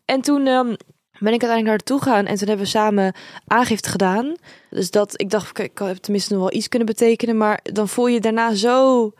En 0.06 0.22
toen 0.22 0.48
ehm, 0.48 0.76
ben 1.20 1.34
ik 1.34 1.44
uiteindelijk 1.44 1.62
naar 1.62 1.68
haar 1.70 1.78
toe 1.78 2.02
gegaan. 2.02 2.26
En 2.26 2.36
toen 2.38 2.48
hebben 2.48 2.66
we 2.66 2.72
samen 2.72 3.16
aangifte 3.48 3.90
gedaan. 3.90 4.36
Dus 4.70 4.92
dat, 4.92 5.22
ik 5.22 5.30
dacht, 5.30 5.52
kijk, 5.52 5.72
ik 5.72 5.88
heb 5.88 5.98
tenminste 5.98 6.34
nog 6.34 6.42
wel 6.42 6.54
iets 6.54 6.68
kunnen 6.68 6.88
betekenen. 6.88 7.38
Maar 7.38 7.60
dan 7.64 7.88
voel 7.88 8.08
je 8.08 8.20
daarna 8.20 8.54
zo... 8.54 9.12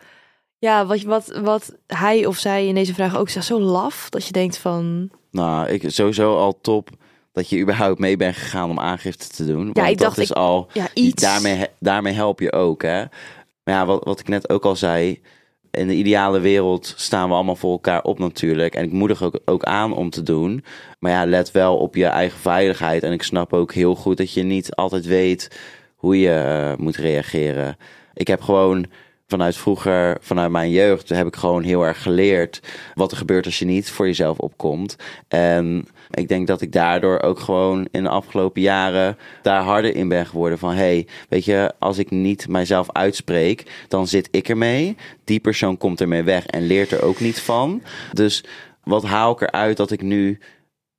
Ja, 0.58 0.86
wat, 0.86 1.02
wat, 1.02 1.38
wat 1.42 1.74
hij 1.86 2.26
of 2.26 2.36
zij 2.36 2.66
in 2.66 2.74
deze 2.74 2.94
vraag 2.94 3.16
ook 3.16 3.28
zegt, 3.28 3.46
zo 3.46 3.60
laf. 3.60 4.10
Dat 4.10 4.26
je 4.26 4.32
denkt 4.32 4.58
van... 4.58 5.10
Nou, 5.30 5.68
ik 5.68 5.84
sowieso 5.86 6.36
al 6.36 6.58
top 6.60 6.88
dat 7.32 7.48
je 7.48 7.58
überhaupt 7.60 7.98
mee 7.98 8.16
bent 8.16 8.36
gegaan 8.36 8.70
om 8.70 8.78
aangifte 8.80 9.28
te 9.28 9.46
doen. 9.46 9.72
Want 9.72 9.88
ik 9.88 9.98
dacht, 9.98 10.16
dat 10.16 10.24
is 10.24 10.30
ik- 10.30 10.36
al 10.36 10.68
Ja, 10.72 10.86
iets. 10.94 11.22
daarmee, 11.22 11.66
daarmee 11.78 12.12
help 12.12 12.40
je 12.40 12.52
ook, 12.52 12.82
hè. 12.82 12.98
Maar 13.64 13.74
ja, 13.74 13.86
wat, 13.86 14.04
wat 14.04 14.20
ik 14.20 14.28
net 14.28 14.48
ook 14.50 14.64
al 14.64 14.76
zei, 14.76 15.20
in 15.70 15.86
de 15.88 15.94
ideale 15.94 16.40
wereld 16.40 16.94
staan 16.96 17.28
we 17.28 17.34
allemaal 17.34 17.56
voor 17.56 17.72
elkaar 17.72 18.02
op 18.02 18.18
natuurlijk. 18.18 18.74
En 18.74 18.84
ik 18.84 18.92
moedig 18.92 19.22
ook, 19.22 19.38
ook 19.44 19.62
aan 19.62 19.92
om 19.94 20.10
te 20.10 20.22
doen. 20.22 20.64
Maar 20.98 21.12
ja, 21.12 21.26
let 21.26 21.50
wel 21.50 21.76
op 21.76 21.94
je 21.96 22.06
eigen 22.06 22.38
veiligheid. 22.40 23.02
En 23.02 23.12
ik 23.12 23.22
snap 23.22 23.52
ook 23.52 23.72
heel 23.72 23.94
goed 23.94 24.16
dat 24.16 24.32
je 24.32 24.42
niet 24.42 24.74
altijd 24.74 25.06
weet 25.06 25.48
hoe 25.96 26.20
je 26.20 26.30
eh, 26.34 26.76
moet 26.78 26.96
reageren. 26.96 27.76
Ik 28.14 28.26
heb 28.26 28.40
gewoon 28.42 28.86
vanuit 29.32 29.56
vroeger, 29.56 30.16
vanuit 30.20 30.50
mijn 30.50 30.70
jeugd, 30.70 31.08
heb 31.08 31.26
ik 31.26 31.36
gewoon 31.36 31.62
heel 31.62 31.82
erg 31.82 32.02
geleerd 32.02 32.60
wat 32.94 33.10
er 33.10 33.16
gebeurt 33.16 33.44
als 33.44 33.58
je 33.58 33.64
niet 33.64 33.90
voor 33.90 34.06
jezelf 34.06 34.38
opkomt. 34.38 34.96
En 35.28 35.86
ik 36.10 36.28
denk 36.28 36.46
dat 36.46 36.60
ik 36.60 36.72
daardoor 36.72 37.20
ook 37.20 37.40
gewoon 37.40 37.88
in 37.90 38.02
de 38.02 38.08
afgelopen 38.08 38.62
jaren 38.62 39.16
daar 39.42 39.62
harder 39.62 39.96
in 39.96 40.08
ben 40.08 40.26
geworden. 40.26 40.58
Van 40.58 40.74
hey, 40.74 41.06
weet 41.28 41.44
je, 41.44 41.72
als 41.78 41.98
ik 41.98 42.10
niet 42.10 42.48
mijzelf 42.48 42.92
uitspreek, 42.92 43.86
dan 43.88 44.06
zit 44.06 44.28
ik 44.30 44.48
ermee. 44.48 44.96
Die 45.24 45.40
persoon 45.40 45.78
komt 45.78 46.00
ermee 46.00 46.22
weg 46.22 46.46
en 46.46 46.66
leert 46.66 46.90
er 46.90 47.02
ook 47.02 47.20
niet 47.20 47.40
van. 47.40 47.82
Dus 48.12 48.44
wat 48.84 49.04
haal 49.04 49.32
ik 49.32 49.40
eruit 49.40 49.76
dat 49.76 49.90
ik 49.90 50.02
nu 50.02 50.38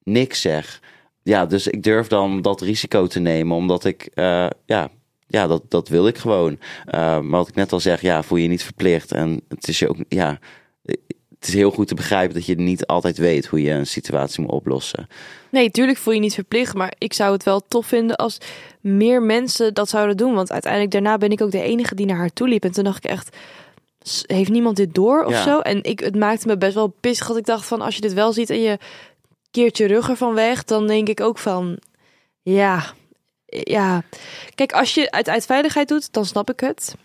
niks 0.03 0.41
zeg? 0.41 0.81
Ja, 1.23 1.45
dus 1.45 1.67
ik 1.67 1.83
durf 1.83 2.07
dan 2.07 2.41
dat 2.41 2.61
risico 2.61 3.07
te 3.07 3.19
nemen, 3.19 3.57
omdat 3.57 3.85
ik, 3.85 4.09
eh, 4.13 4.47
ja, 4.65 4.89
ja, 5.33 5.47
dat, 5.47 5.61
dat 5.67 5.87
wil 5.87 6.07
ik 6.07 6.17
gewoon. 6.17 6.59
Eh, 6.85 6.99
maar 7.19 7.39
wat 7.39 7.47
ik 7.47 7.55
net 7.55 7.71
al 7.71 7.79
zeg, 7.79 8.01
ja, 8.01 8.23
voel 8.23 8.37
je 8.37 8.47
niet 8.47 8.63
verplicht. 8.63 9.11
En 9.11 9.41
het 9.47 9.67
is 9.67 9.79
je 9.79 9.89
ook, 9.89 9.97
ja, 10.09 10.39
het 11.39 11.47
is 11.47 11.53
heel 11.53 11.71
goed 11.71 11.87
te 11.87 11.95
begrijpen 11.95 12.33
dat 12.33 12.45
je 12.45 12.55
niet 12.55 12.85
altijd 12.85 13.17
weet 13.17 13.45
hoe 13.45 13.61
je 13.61 13.71
een 13.71 13.87
situatie 13.87 14.41
moet 14.41 14.51
oplossen. 14.51 15.07
Nee, 15.51 15.71
tuurlijk 15.71 15.97
voel 15.97 16.13
je 16.13 16.19
niet 16.19 16.33
verplicht, 16.33 16.73
maar 16.73 16.93
ik 16.97 17.13
zou 17.13 17.31
het 17.33 17.43
wel 17.43 17.59
tof 17.67 17.85
vinden 17.85 18.15
als 18.15 18.37
meer 18.81 19.21
mensen 19.21 19.73
dat 19.73 19.89
zouden 19.89 20.17
doen. 20.17 20.33
Want 20.33 20.51
uiteindelijk 20.51 20.91
daarna 20.91 21.17
ben 21.17 21.31
ik 21.31 21.41
ook 21.41 21.51
de 21.51 21.61
enige 21.61 21.95
die 21.95 22.05
naar 22.05 22.17
haar 22.17 22.33
toe 22.33 22.47
liep. 22.47 22.63
En 22.63 22.71
toen 22.71 22.83
dacht 22.83 23.03
ik 23.03 23.09
echt, 23.11 23.37
"S- 24.01 24.23
heeft 24.25 24.49
niemand 24.49 24.75
dit 24.77 24.93
door 24.93 25.23
of 25.23 25.31
Ja. 25.33 25.43
zo? 25.43 25.59
En 25.59 25.83
ik, 25.83 25.99
het 25.99 26.15
maakte 26.15 26.47
me 26.47 26.57
best 26.57 26.73
wel 26.73 26.87
pissig 26.99 27.27
dat 27.27 27.37
ik 27.37 27.45
dacht 27.45 27.65
van, 27.65 27.81
als 27.81 27.95
je 27.95 28.01
dit 28.01 28.13
wel 28.13 28.33
ziet 28.33 28.49
en 28.49 28.61
je 28.61 28.77
keert 29.51 29.77
je 29.77 29.85
rug 29.87 30.09
ervan 30.09 30.33
weg, 30.33 30.63
dan 30.63 30.87
denk 30.87 31.09
ik 31.09 31.21
ook 31.21 31.37
van, 31.37 31.77
ja, 32.41 32.83
ja. 33.63 34.03
Kijk, 34.55 34.71
als 34.71 34.93
je 34.93 35.07
het 35.09 35.29
uit 35.29 35.45
veiligheid 35.45 35.87
doet, 35.87 36.13
dan 36.13 36.25
snap 36.25 36.49
ik 36.49 36.59
het. 36.59 36.95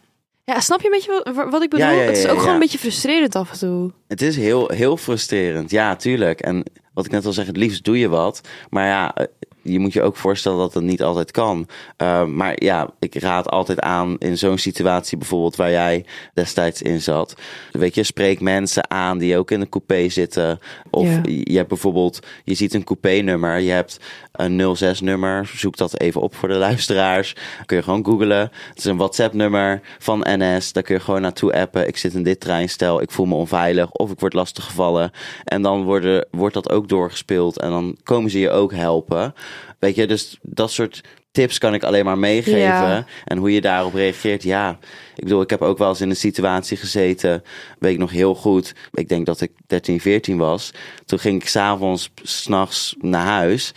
Ja, 0.44 0.60
snap 0.60 0.80
je 0.80 0.84
een 0.84 0.92
beetje 0.92 1.32
wat, 1.34 1.50
wat 1.50 1.62
ik 1.62 1.70
bedoel? 1.70 1.86
Ja, 1.86 1.92
ja, 1.92 2.00
ja, 2.00 2.06
het 2.06 2.16
is 2.16 2.26
ook 2.26 2.38
gewoon 2.38 2.54
een 2.54 2.60
beetje 2.60 2.78
frustrerend 2.78 3.34
af 3.34 3.52
en 3.52 3.58
toe. 3.58 3.92
Het 4.06 4.22
is 4.22 4.36
heel, 4.36 4.68
heel 4.68 4.96
frustrerend. 4.96 5.70
Ja, 5.70 5.96
tuurlijk. 5.96 6.40
En 6.40 6.64
wat 6.94 7.04
ik 7.04 7.10
net 7.10 7.26
al 7.26 7.32
zeg, 7.32 7.46
het 7.46 7.56
liefst 7.56 7.84
doe 7.84 7.98
je 7.98 8.08
wat. 8.08 8.40
Maar 8.68 8.86
ja, 8.86 9.14
eh, 9.14 9.26
je 9.62 9.78
moet 9.78 9.92
je 9.92 10.02
ook 10.02 10.16
voorstellen 10.16 10.58
dat 10.58 10.74
het 10.74 10.82
niet 10.82 11.02
altijd 11.02 11.30
kan. 11.30 11.66
Uh, 12.02 12.24
maar 12.24 12.62
ja, 12.62 12.90
ik 12.98 13.14
raad 13.20 13.48
altijd 13.50 13.80
aan 13.80 14.16
in 14.18 14.38
zo'n 14.38 14.58
situatie 14.58 15.18
bijvoorbeeld 15.18 15.56
waar 15.56 15.70
jij 15.70 16.04
destijds 16.34 16.82
in 16.82 17.00
zat. 17.00 17.34
Weet 17.72 17.94
je, 17.94 18.02
spreek 18.02 18.40
mensen 18.40 18.90
aan 18.90 19.18
die 19.18 19.36
ook 19.36 19.50
in 19.50 19.60
een 19.60 19.68
coupé 19.68 20.08
zitten. 20.08 20.58
Of 20.90 21.06
Ja. 21.06 21.20
je 21.24 21.56
hebt 21.56 21.68
bijvoorbeeld, 21.68 22.18
je 22.44 22.54
ziet 22.54 22.74
een 22.74 22.84
coupé-nummer. 22.84 23.58
Je 23.58 23.70
hebt 23.70 24.00
een 24.32 24.76
06-nummer. 24.76 25.50
Zoek 25.54 25.76
dat 25.76 26.00
even 26.00 26.20
op 26.20 26.34
voor 26.34 26.48
de 26.48 26.54
luisteraars. 26.54 27.36
Kun 27.66 27.76
je 27.76 27.82
gewoon 27.82 28.04
googlen. 28.04 28.38
Het 28.68 28.78
is 28.78 28.84
een 28.84 28.96
WhatsApp-nummer 28.96 29.80
van 29.98 30.26
NS. 30.28 30.72
Daar 30.72 30.82
kun 30.82 30.94
je 30.94 31.00
gewoon 31.00 31.20
naartoe 31.20 31.52
appen. 31.52 31.86
Ik 31.88 31.96
zit 31.96 32.14
in 32.14 32.22
dit 32.22 32.40
treinstel. 32.40 33.02
Ik 33.02 33.10
voel 33.10 33.26
me 33.26 33.34
onveilig. 33.34 33.90
Of 33.90 34.10
ik 34.10 34.20
word 34.20 34.32
lastiggevallen. 34.32 35.10
En 35.44 35.62
dan 35.62 35.82
worden, 35.84 36.26
wordt 36.30 36.54
dat 36.54 36.70
ook 36.70 36.88
doorgespeeld. 36.88 37.58
En 37.58 37.70
dan 37.70 37.96
komen 38.02 38.30
ze 38.30 38.38
je 38.38 38.50
ook 38.50 38.72
helpen. 38.72 39.34
Weet 39.78 39.94
je, 39.94 40.06
dus 40.06 40.38
dat 40.42 40.70
soort 40.70 41.00
tips 41.32 41.58
kan 41.58 41.74
ik 41.74 41.82
alleen 41.82 42.04
maar 42.04 42.18
meegeven. 42.18 42.58
Ja. 42.58 43.04
En 43.24 43.38
hoe 43.38 43.52
je 43.52 43.60
daarop 43.60 43.94
reageert, 43.94 44.42
ja. 44.42 44.78
Ik 45.16 45.22
bedoel, 45.24 45.40
ik 45.42 45.50
heb 45.50 45.62
ook 45.62 45.78
wel 45.78 45.88
eens 45.88 46.00
in 46.00 46.10
een 46.10 46.16
situatie 46.16 46.76
gezeten, 46.76 47.42
weet 47.78 47.92
ik 47.92 47.98
nog 47.98 48.10
heel 48.10 48.34
goed. 48.34 48.74
Ik 48.92 49.08
denk 49.08 49.26
dat 49.26 49.40
ik 49.40 49.50
13, 49.66 50.00
14 50.00 50.38
was. 50.38 50.70
Toen 51.04 51.18
ging 51.18 51.42
ik 51.42 51.48
s'avonds, 51.48 52.10
s'nachts 52.22 52.94
naar 53.00 53.26
huis. 53.26 53.72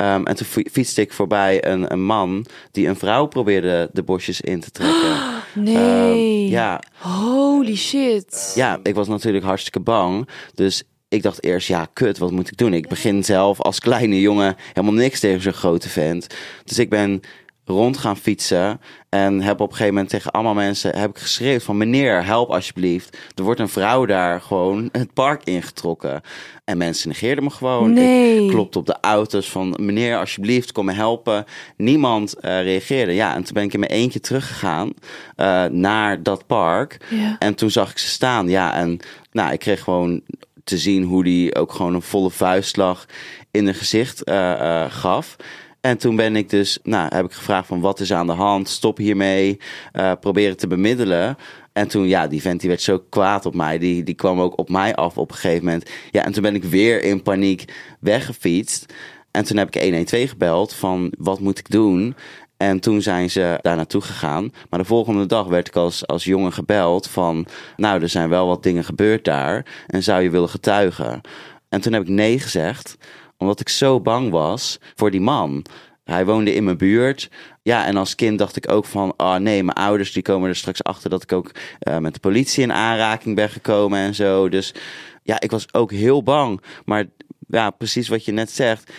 Um, 0.00 0.26
en 0.26 0.36
toen 0.36 0.46
fi- 0.46 0.68
fietste 0.72 1.00
ik 1.00 1.12
voorbij 1.12 1.64
een, 1.64 1.92
een 1.92 2.02
man 2.04 2.46
die 2.70 2.88
een 2.88 2.96
vrouw 2.96 3.26
probeerde 3.26 3.88
de 3.92 4.02
bosjes 4.02 4.40
in 4.40 4.60
te 4.60 4.70
trekken. 4.70 5.16
Nee. 5.54 6.44
Um, 6.44 6.50
ja, 6.50 6.82
Holy 6.98 7.76
shit. 7.76 8.52
ja, 8.54 8.78
ik 8.82 8.94
was 8.94 9.08
natuurlijk 9.08 9.44
hartstikke 9.44 9.80
bang. 9.80 10.28
Dus 10.54 10.82
ik 11.16 11.22
dacht 11.22 11.44
eerst, 11.44 11.68
ja, 11.68 11.88
kut, 11.92 12.18
wat 12.18 12.30
moet 12.30 12.50
ik 12.50 12.56
doen? 12.56 12.72
Ik 12.72 12.88
begin 12.88 13.24
zelf 13.24 13.60
als 13.60 13.78
kleine 13.78 14.20
jongen 14.20 14.56
helemaal 14.72 15.00
niks 15.00 15.20
tegen 15.20 15.40
zo'n 15.40 15.52
grote 15.52 15.88
vent. 15.88 16.26
Dus 16.64 16.78
ik 16.78 16.90
ben 16.90 17.22
rond 17.66 17.96
gaan 17.96 18.16
fietsen 18.16 18.80
en 19.08 19.40
heb 19.40 19.60
op 19.60 19.68
een 19.68 19.72
gegeven 19.72 19.94
moment 19.94 20.10
tegen 20.10 20.30
allemaal 20.30 20.54
mensen 20.54 20.98
heb 20.98 21.10
ik 21.10 21.18
geschreeuwd 21.18 21.62
van 21.62 21.76
meneer, 21.76 22.24
help 22.24 22.50
alsjeblieft. 22.50 23.18
Er 23.34 23.42
wordt 23.42 23.60
een 23.60 23.68
vrouw 23.68 24.06
daar 24.06 24.40
gewoon 24.40 24.88
het 24.92 25.12
park 25.12 25.44
ingetrokken. 25.44 26.20
En 26.64 26.78
mensen 26.78 27.08
negeerden 27.08 27.44
me 27.44 27.50
gewoon. 27.50 27.92
Nee. 27.92 28.44
Ik 28.44 28.50
klopte 28.50 28.78
op 28.78 28.86
de 28.86 28.96
auto's 29.00 29.50
van 29.50 29.76
meneer, 29.80 30.18
alsjeblieft, 30.18 30.72
kom 30.72 30.84
me 30.84 30.92
helpen. 30.92 31.44
Niemand 31.76 32.34
eh, 32.34 32.62
reageerde. 32.62 33.14
Ja, 33.14 33.34
en 33.34 33.44
toen 33.44 33.54
ben 33.54 33.64
ik 33.64 33.72
in 33.72 33.80
mijn 33.80 33.92
eentje 33.92 34.20
teruggegaan 34.20 34.92
eh, 35.36 35.64
naar 35.64 36.22
dat 36.22 36.46
park. 36.46 36.98
Ja. 37.10 37.36
En 37.38 37.54
toen 37.54 37.70
zag 37.70 37.90
ik 37.90 37.98
ze 37.98 38.08
staan. 38.08 38.48
Ja, 38.48 38.74
en 38.74 39.00
nou, 39.32 39.52
ik 39.52 39.58
kreeg 39.58 39.82
gewoon 39.82 40.22
te 40.66 40.78
zien 40.78 41.02
hoe 41.02 41.24
die 41.24 41.54
ook 41.54 41.72
gewoon 41.72 41.94
een 41.94 42.02
volle 42.02 42.30
vuistslag 42.30 43.06
in 43.50 43.64
hun 43.64 43.74
gezicht 43.74 44.24
eh, 44.24 44.52
eh, 44.52 44.90
gaf. 44.90 45.36
En 45.80 45.98
toen 45.98 46.16
ben 46.16 46.36
ik 46.36 46.50
dus, 46.50 46.78
nou, 46.82 47.14
heb 47.14 47.24
ik 47.24 47.32
gevraagd 47.32 47.66
van 47.66 47.80
wat 47.80 48.00
is 48.00 48.12
aan 48.12 48.26
de 48.26 48.32
hand? 48.32 48.68
Stop 48.68 48.96
hiermee. 48.96 49.58
eh 49.92 50.12
proberen 50.20 50.56
te 50.56 50.66
bemiddelen. 50.66 51.36
En 51.72 51.88
toen, 51.88 52.08
ja, 52.08 52.26
die 52.26 52.40
vent 52.40 52.60
die 52.60 52.68
werd 52.68 52.82
zo 52.82 52.98
kwaad 53.08 53.46
op 53.46 53.54
mij. 53.54 53.78
Die, 53.78 54.02
die 54.02 54.14
kwam 54.14 54.40
ook 54.40 54.58
op 54.58 54.68
mij 54.68 54.94
af 54.94 55.18
op 55.18 55.30
een 55.30 55.36
gegeven 55.36 55.64
moment. 55.64 55.90
Ja, 56.10 56.24
en 56.24 56.32
toen 56.32 56.42
ben 56.42 56.54
ik 56.54 56.64
weer 56.64 57.02
in 57.02 57.22
paniek 57.22 57.64
weggefietst. 58.00 58.94
En 59.30 59.44
toen 59.44 59.56
heb 59.56 59.76
ik 59.76 59.82
112 59.82 60.28
gebeld 60.28 60.74
van 60.74 61.12
wat 61.18 61.40
moet 61.40 61.58
ik 61.58 61.70
doen? 61.70 62.14
En 62.56 62.80
toen 62.80 63.02
zijn 63.02 63.30
ze 63.30 63.58
daar 63.62 63.76
naartoe 63.76 64.00
gegaan. 64.00 64.52
Maar 64.70 64.78
de 64.78 64.86
volgende 64.86 65.26
dag 65.26 65.46
werd 65.46 65.68
ik 65.68 65.76
als, 65.76 66.06
als 66.06 66.24
jongen 66.24 66.52
gebeld 66.52 67.08
van... 67.08 67.46
nou, 67.76 68.02
er 68.02 68.08
zijn 68.08 68.28
wel 68.28 68.46
wat 68.46 68.62
dingen 68.62 68.84
gebeurd 68.84 69.24
daar. 69.24 69.66
En 69.86 70.02
zou 70.02 70.22
je 70.22 70.30
willen 70.30 70.48
getuigen? 70.48 71.20
En 71.68 71.80
toen 71.80 71.92
heb 71.92 72.02
ik 72.02 72.08
nee 72.08 72.38
gezegd. 72.38 72.96
Omdat 73.36 73.60
ik 73.60 73.68
zo 73.68 74.00
bang 74.00 74.30
was 74.30 74.78
voor 74.94 75.10
die 75.10 75.20
man. 75.20 75.64
Hij 76.04 76.24
woonde 76.24 76.54
in 76.54 76.64
mijn 76.64 76.76
buurt. 76.76 77.30
Ja, 77.62 77.86
en 77.86 77.96
als 77.96 78.14
kind 78.14 78.38
dacht 78.38 78.56
ik 78.56 78.72
ook 78.72 78.84
van... 78.84 79.14
oh 79.16 79.36
nee, 79.36 79.62
mijn 79.62 79.76
ouders 79.76 80.12
die 80.12 80.22
komen 80.22 80.48
er 80.48 80.56
straks 80.56 80.82
achter... 80.82 81.10
dat 81.10 81.22
ik 81.22 81.32
ook 81.32 81.50
uh, 81.88 81.98
met 81.98 82.14
de 82.14 82.20
politie 82.20 82.62
in 82.62 82.72
aanraking 82.72 83.34
ben 83.34 83.48
gekomen 83.48 83.98
en 83.98 84.14
zo. 84.14 84.48
Dus 84.48 84.74
ja, 85.22 85.40
ik 85.40 85.50
was 85.50 85.72
ook 85.72 85.90
heel 85.90 86.22
bang. 86.22 86.62
Maar 86.84 87.04
ja, 87.48 87.70
precies 87.70 88.08
wat 88.08 88.24
je 88.24 88.32
net 88.32 88.50
zegt 88.50 88.92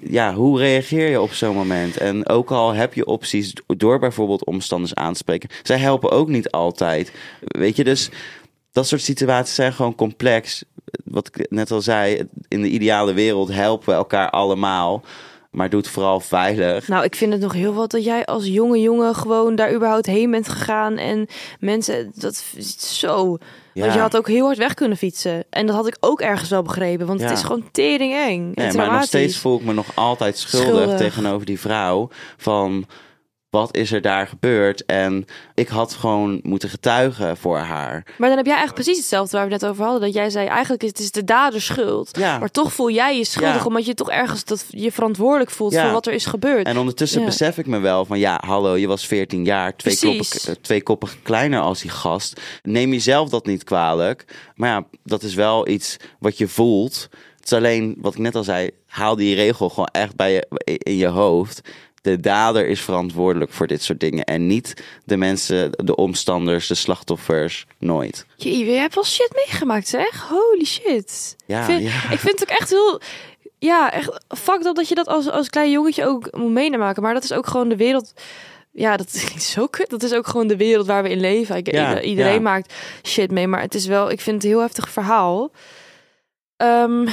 ja, 0.00 0.34
hoe 0.34 0.58
reageer 0.58 1.08
je 1.08 1.20
op 1.20 1.32
zo'n 1.32 1.54
moment? 1.54 1.96
En 1.96 2.28
ook 2.28 2.50
al 2.50 2.72
heb 2.72 2.94
je 2.94 3.06
opties 3.06 3.52
door 3.66 3.98
bijvoorbeeld 3.98 4.44
omstanders 4.44 4.94
aan 4.94 5.12
te 5.12 5.18
spreken, 5.18 5.48
zij 5.62 5.78
helpen 5.78 6.10
ook 6.10 6.28
niet 6.28 6.50
altijd. 6.50 7.12
Weet 7.40 7.76
je, 7.76 7.84
dus 7.84 8.10
dat 8.72 8.86
soort 8.86 9.00
situaties 9.00 9.54
zijn 9.54 9.72
gewoon 9.72 9.94
complex. 9.94 10.64
Wat 11.04 11.28
ik 11.28 11.50
net 11.50 11.70
al 11.70 11.80
zei, 11.80 12.28
in 12.48 12.62
de 12.62 12.68
ideale 12.68 13.12
wereld 13.12 13.48
helpen 13.48 13.88
we 13.88 13.94
elkaar 13.94 14.30
allemaal. 14.30 15.04
Maar 15.50 15.70
doe 15.70 15.80
het 15.80 15.88
vooral 15.88 16.20
veilig. 16.20 16.88
Nou, 16.88 17.04
ik 17.04 17.14
vind 17.14 17.32
het 17.32 17.40
nog 17.42 17.52
heel 17.52 17.74
wat 17.74 17.90
dat 17.90 18.04
jij 18.04 18.24
als 18.24 18.46
jonge 18.46 18.80
jongen 18.80 19.14
gewoon 19.14 19.54
daar 19.54 19.74
überhaupt 19.74 20.06
heen 20.06 20.30
bent 20.30 20.48
gegaan. 20.48 20.96
En 20.96 21.26
mensen, 21.60 22.12
dat 22.14 22.44
is 22.56 22.98
zo. 22.98 23.36
Ja. 23.74 23.80
Want 23.82 23.94
je 23.94 24.00
had 24.00 24.16
ook 24.16 24.28
heel 24.28 24.44
hard 24.44 24.58
weg 24.58 24.74
kunnen 24.74 24.98
fietsen. 24.98 25.44
En 25.50 25.66
dat 25.66 25.76
had 25.76 25.86
ik 25.86 25.96
ook 26.00 26.20
ergens 26.20 26.50
wel 26.50 26.62
begrepen. 26.62 27.06
Want 27.06 27.20
het 27.20 27.30
is 27.30 27.42
gewoon 27.42 27.68
tering 27.72 28.14
eng. 28.14 28.52
Nee, 28.54 28.72
maar 28.72 28.92
nog 28.92 29.02
steeds 29.02 29.38
voel 29.38 29.58
ik 29.58 29.64
me 29.64 29.72
nog 29.72 29.86
altijd 29.94 30.38
schuldig, 30.38 30.68
Schuldig. 30.68 30.98
tegenover 30.98 31.46
die 31.46 31.60
vrouw. 31.60 32.08
Van 32.36 32.86
wat 33.50 33.76
is 33.76 33.92
er 33.92 34.00
daar 34.00 34.26
gebeurd? 34.26 34.84
En 34.84 35.24
ik 35.54 35.68
had 35.68 35.92
gewoon 35.94 36.40
moeten 36.42 36.68
getuigen 36.68 37.36
voor 37.36 37.58
haar. 37.58 38.02
Maar 38.18 38.28
dan 38.28 38.36
heb 38.36 38.46
jij 38.46 38.54
eigenlijk 38.56 38.74
precies 38.84 38.96
hetzelfde 38.96 39.36
waar 39.36 39.46
we 39.46 39.52
net 39.52 39.66
over 39.66 39.82
hadden. 39.84 40.00
Dat 40.00 40.12
jij 40.14 40.30
zei, 40.30 40.46
eigenlijk 40.46 40.82
is 40.82 40.88
het 40.88 40.98
is 40.98 41.10
de 41.10 41.24
dader 41.24 41.60
schuld. 41.60 42.16
Ja. 42.18 42.38
Maar 42.38 42.50
toch 42.50 42.72
voel 42.72 42.90
jij 42.90 43.16
je 43.16 43.24
schuldig, 43.24 43.56
Ja. 43.60 43.64
omdat 43.64 43.86
je 43.86 43.94
toch 43.94 44.10
ergens 44.10 44.44
dat 44.44 44.64
je 44.70 44.92
verantwoordelijk 44.92 45.50
voelt 45.50 45.72
Ja. 45.72 45.82
voor 45.82 45.92
wat 45.92 46.06
er 46.06 46.12
is 46.12 46.26
gebeurd. 46.26 46.66
En 46.66 46.78
ondertussen 46.78 47.24
besef 47.24 47.58
ik 47.58 47.66
me 47.66 47.78
wel 47.78 48.04
van 48.04 48.18
ja, 48.18 48.40
hallo, 48.46 48.76
je 48.76 48.86
was 48.86 49.06
14 49.06 49.44
jaar, 49.44 49.76
twee 49.76 49.98
koppen, 49.98 50.26
eh, 50.46 50.54
twee 50.60 50.82
koppen 50.82 51.08
kleiner 51.22 51.60
als 51.60 51.80
die 51.80 51.90
gast. 51.90 52.40
Neem 52.62 52.92
jezelf 52.92 53.28
dat 53.28 53.46
niet 53.46 53.64
kwalijk. 53.64 54.24
Maar 54.54 54.68
ja, 54.68 54.84
dat 55.04 55.22
is 55.22 55.34
wel 55.34 55.68
iets 55.68 55.96
wat 56.18 56.38
je 56.38 56.48
voelt. 56.48 57.08
Het 57.38 57.46
is 57.46 57.52
alleen, 57.52 57.96
wat 58.00 58.12
ik 58.12 58.18
net 58.20 58.34
al 58.34 58.44
zei, 58.44 58.70
haal 58.86 59.16
die 59.16 59.34
regel 59.34 59.68
gewoon 59.68 59.86
echt 59.92 60.16
bij 60.16 60.32
je, 60.32 60.46
in 60.78 60.96
je 60.96 61.06
hoofd. 61.06 61.60
De 62.02 62.20
dader 62.20 62.66
is 62.68 62.80
verantwoordelijk 62.80 63.50
voor 63.52 63.66
dit 63.66 63.82
soort 63.82 64.00
dingen. 64.00 64.24
En 64.24 64.46
niet 64.46 64.82
de 65.04 65.16
mensen, 65.16 65.70
de 65.84 65.94
omstanders, 65.96 66.66
de 66.66 66.74
slachtoffers. 66.74 67.66
Nooit. 67.78 68.26
Je, 68.36 68.58
je 68.58 68.70
hebt 68.70 68.94
wel 68.94 69.04
shit 69.04 69.32
meegemaakt, 69.34 69.88
zeg. 69.88 70.28
Holy 70.28 70.64
shit. 70.64 71.36
Ja, 71.46 71.58
ik, 71.58 71.64
vind, 71.64 71.82
ja. 71.82 72.10
ik 72.10 72.18
vind 72.18 72.40
het 72.40 72.42
ook 72.50 72.56
echt 72.58 72.70
heel... 72.70 73.00
Ja, 73.58 73.92
echt 73.92 74.20
fucked 74.28 74.66
up 74.66 74.74
dat 74.74 74.88
je 74.88 74.94
dat 74.94 75.06
als, 75.06 75.30
als 75.30 75.50
klein 75.50 75.70
jongetje 75.70 76.06
ook 76.06 76.36
moet 76.36 76.52
meemaken. 76.52 77.02
Maar 77.02 77.14
dat 77.14 77.24
is 77.24 77.32
ook 77.32 77.46
gewoon 77.46 77.68
de 77.68 77.76
wereld... 77.76 78.12
Ja, 78.72 78.96
dat 78.96 79.06
is 79.36 79.50
zo 79.50 79.66
kut. 79.66 79.90
Dat 79.90 80.02
is 80.02 80.12
ook 80.14 80.26
gewoon 80.26 80.46
de 80.46 80.56
wereld 80.56 80.86
waar 80.86 81.02
we 81.02 81.10
in 81.10 81.20
leven. 81.20 81.56
Ik, 81.56 81.72
Ja, 81.72 81.88
ieder- 81.88 82.04
iedereen 82.04 82.32
ja. 82.34 82.40
maakt 82.40 82.74
shit 83.06 83.30
mee. 83.30 83.46
Maar 83.46 83.60
het 83.60 83.74
is 83.74 83.86
wel... 83.86 84.10
Ik 84.10 84.20
vind 84.20 84.36
het 84.36 84.44
een 84.44 84.50
heel 84.50 84.60
heftig 84.60 84.88
verhaal. 84.90 85.50
Ehm, 86.56 87.08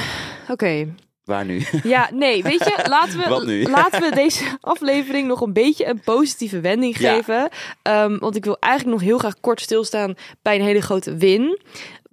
Oké. 0.50 0.94
Waar 1.26 1.44
nu? 1.44 1.62
Ja, 1.82 2.08
nee, 2.12 2.42
weet 2.42 2.64
je, 2.64 2.84
laten 2.88 3.18
we, 3.18 3.66
laten 3.78 4.00
we 4.00 4.14
deze 4.14 4.44
aflevering 4.60 5.28
nog 5.28 5.40
een 5.40 5.52
beetje 5.52 5.86
een 5.86 6.00
positieve 6.00 6.60
wending 6.60 6.98
Ja. 6.98 7.14
geven. 7.14 7.48
Ehm, 7.82 8.18
want 8.18 8.36
ik 8.36 8.44
wil 8.44 8.56
eigenlijk 8.60 8.98
nog 8.98 9.08
heel 9.08 9.18
graag 9.18 9.40
kort 9.40 9.60
stilstaan 9.60 10.14
bij 10.42 10.54
een 10.56 10.64
hele 10.64 10.80
grote 10.80 11.16
win. 11.16 11.40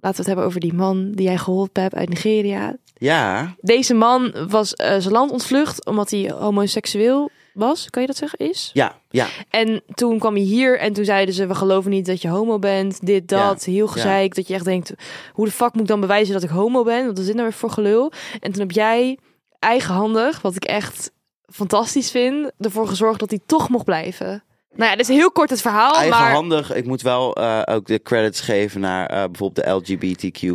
we 0.00 0.16
het 0.16 0.26
hebben 0.26 0.44
over 0.44 0.60
die 0.60 0.72
man 0.74 1.12
die 1.12 1.26
jij 1.26 1.38
geholpen 1.38 1.82
hebt 1.82 1.94
uit 1.94 2.08
Nigeria. 2.08 2.76
Ja, 2.96 3.54
Deze 3.60 3.94
man 3.94 4.34
was 4.48 4.74
eh, 4.74 4.88
zijn 4.98 5.12
land 5.12 5.30
ontvlucht 5.30 5.86
omdat 5.86 6.10
hij 6.10 6.32
homoseksueel 6.38 7.30
was. 7.54 7.90
Kan 7.90 8.02
je 8.02 8.08
dat 8.08 8.16
zeggen? 8.16 8.38
Is? 8.38 8.70
ja, 8.72 8.98
ja. 9.10 9.26
En 9.50 9.82
toen 9.94 10.18
kwam 10.18 10.34
hij 10.34 10.42
hier 10.42 10.78
en 10.78 10.92
toen 10.92 11.04
zeiden 11.04 11.34
ze: 11.34 11.46
We 11.46 11.54
geloven 11.54 11.90
niet 11.90 12.06
dat 12.06 12.22
je 12.22 12.28
homo 12.28 12.58
bent. 12.58 13.06
Dit, 13.06 13.28
dat. 13.28 13.64
Ja, 13.64 13.72
Heel 13.72 13.88
gezeik. 13.88 14.34
Dat 14.34 14.48
je 14.48 14.54
echt 14.54 14.64
denkt: 14.64 14.92
Hoe 15.32 15.44
de 15.44 15.52
fuck 15.52 15.72
moet 15.72 15.82
ik 15.82 15.88
dan 15.88 16.00
bewijzen 16.00 16.34
dat 16.34 16.42
ik 16.42 16.48
homo 16.48 16.82
ben? 16.82 17.06
Wat 17.06 17.18
is 17.18 17.26
dit 17.26 17.34
nou 17.34 17.48
weer 17.48 17.58
voor 17.58 17.70
gelul? 17.70 18.12
En 18.40 18.52
toen 18.52 18.60
heb 18.60 18.70
jij 18.70 19.18
eigenhandig, 19.58 20.42
wat 20.42 20.56
ik 20.56 20.64
echt 20.64 21.12
fantastisch 21.46 22.10
vind, 22.10 22.50
ervoor 22.58 22.88
gezorgd 22.88 23.20
dat 23.20 23.30
hij 23.30 23.40
toch 23.46 23.68
mocht 23.68 23.84
blijven. 23.84 24.44
Nou 24.76 24.90
ja, 24.90 24.96
dit 24.96 25.08
is 25.08 25.16
heel 25.16 25.30
kort 25.30 25.50
het 25.50 25.60
verhaal, 25.60 25.92
maar... 25.92 26.02
Eigenhandig, 26.02 26.74
ik 26.74 26.86
moet 26.86 27.02
wel 27.02 27.34
eh, 27.34 27.62
ook 27.64 27.86
de 27.86 28.02
credits 28.02 28.40
geven 28.40 28.80
naar 28.80 29.06
eh, 29.06 29.24
bijvoorbeeld 29.24 29.66
de 29.66 29.70
LGBTQ+, 29.70 30.54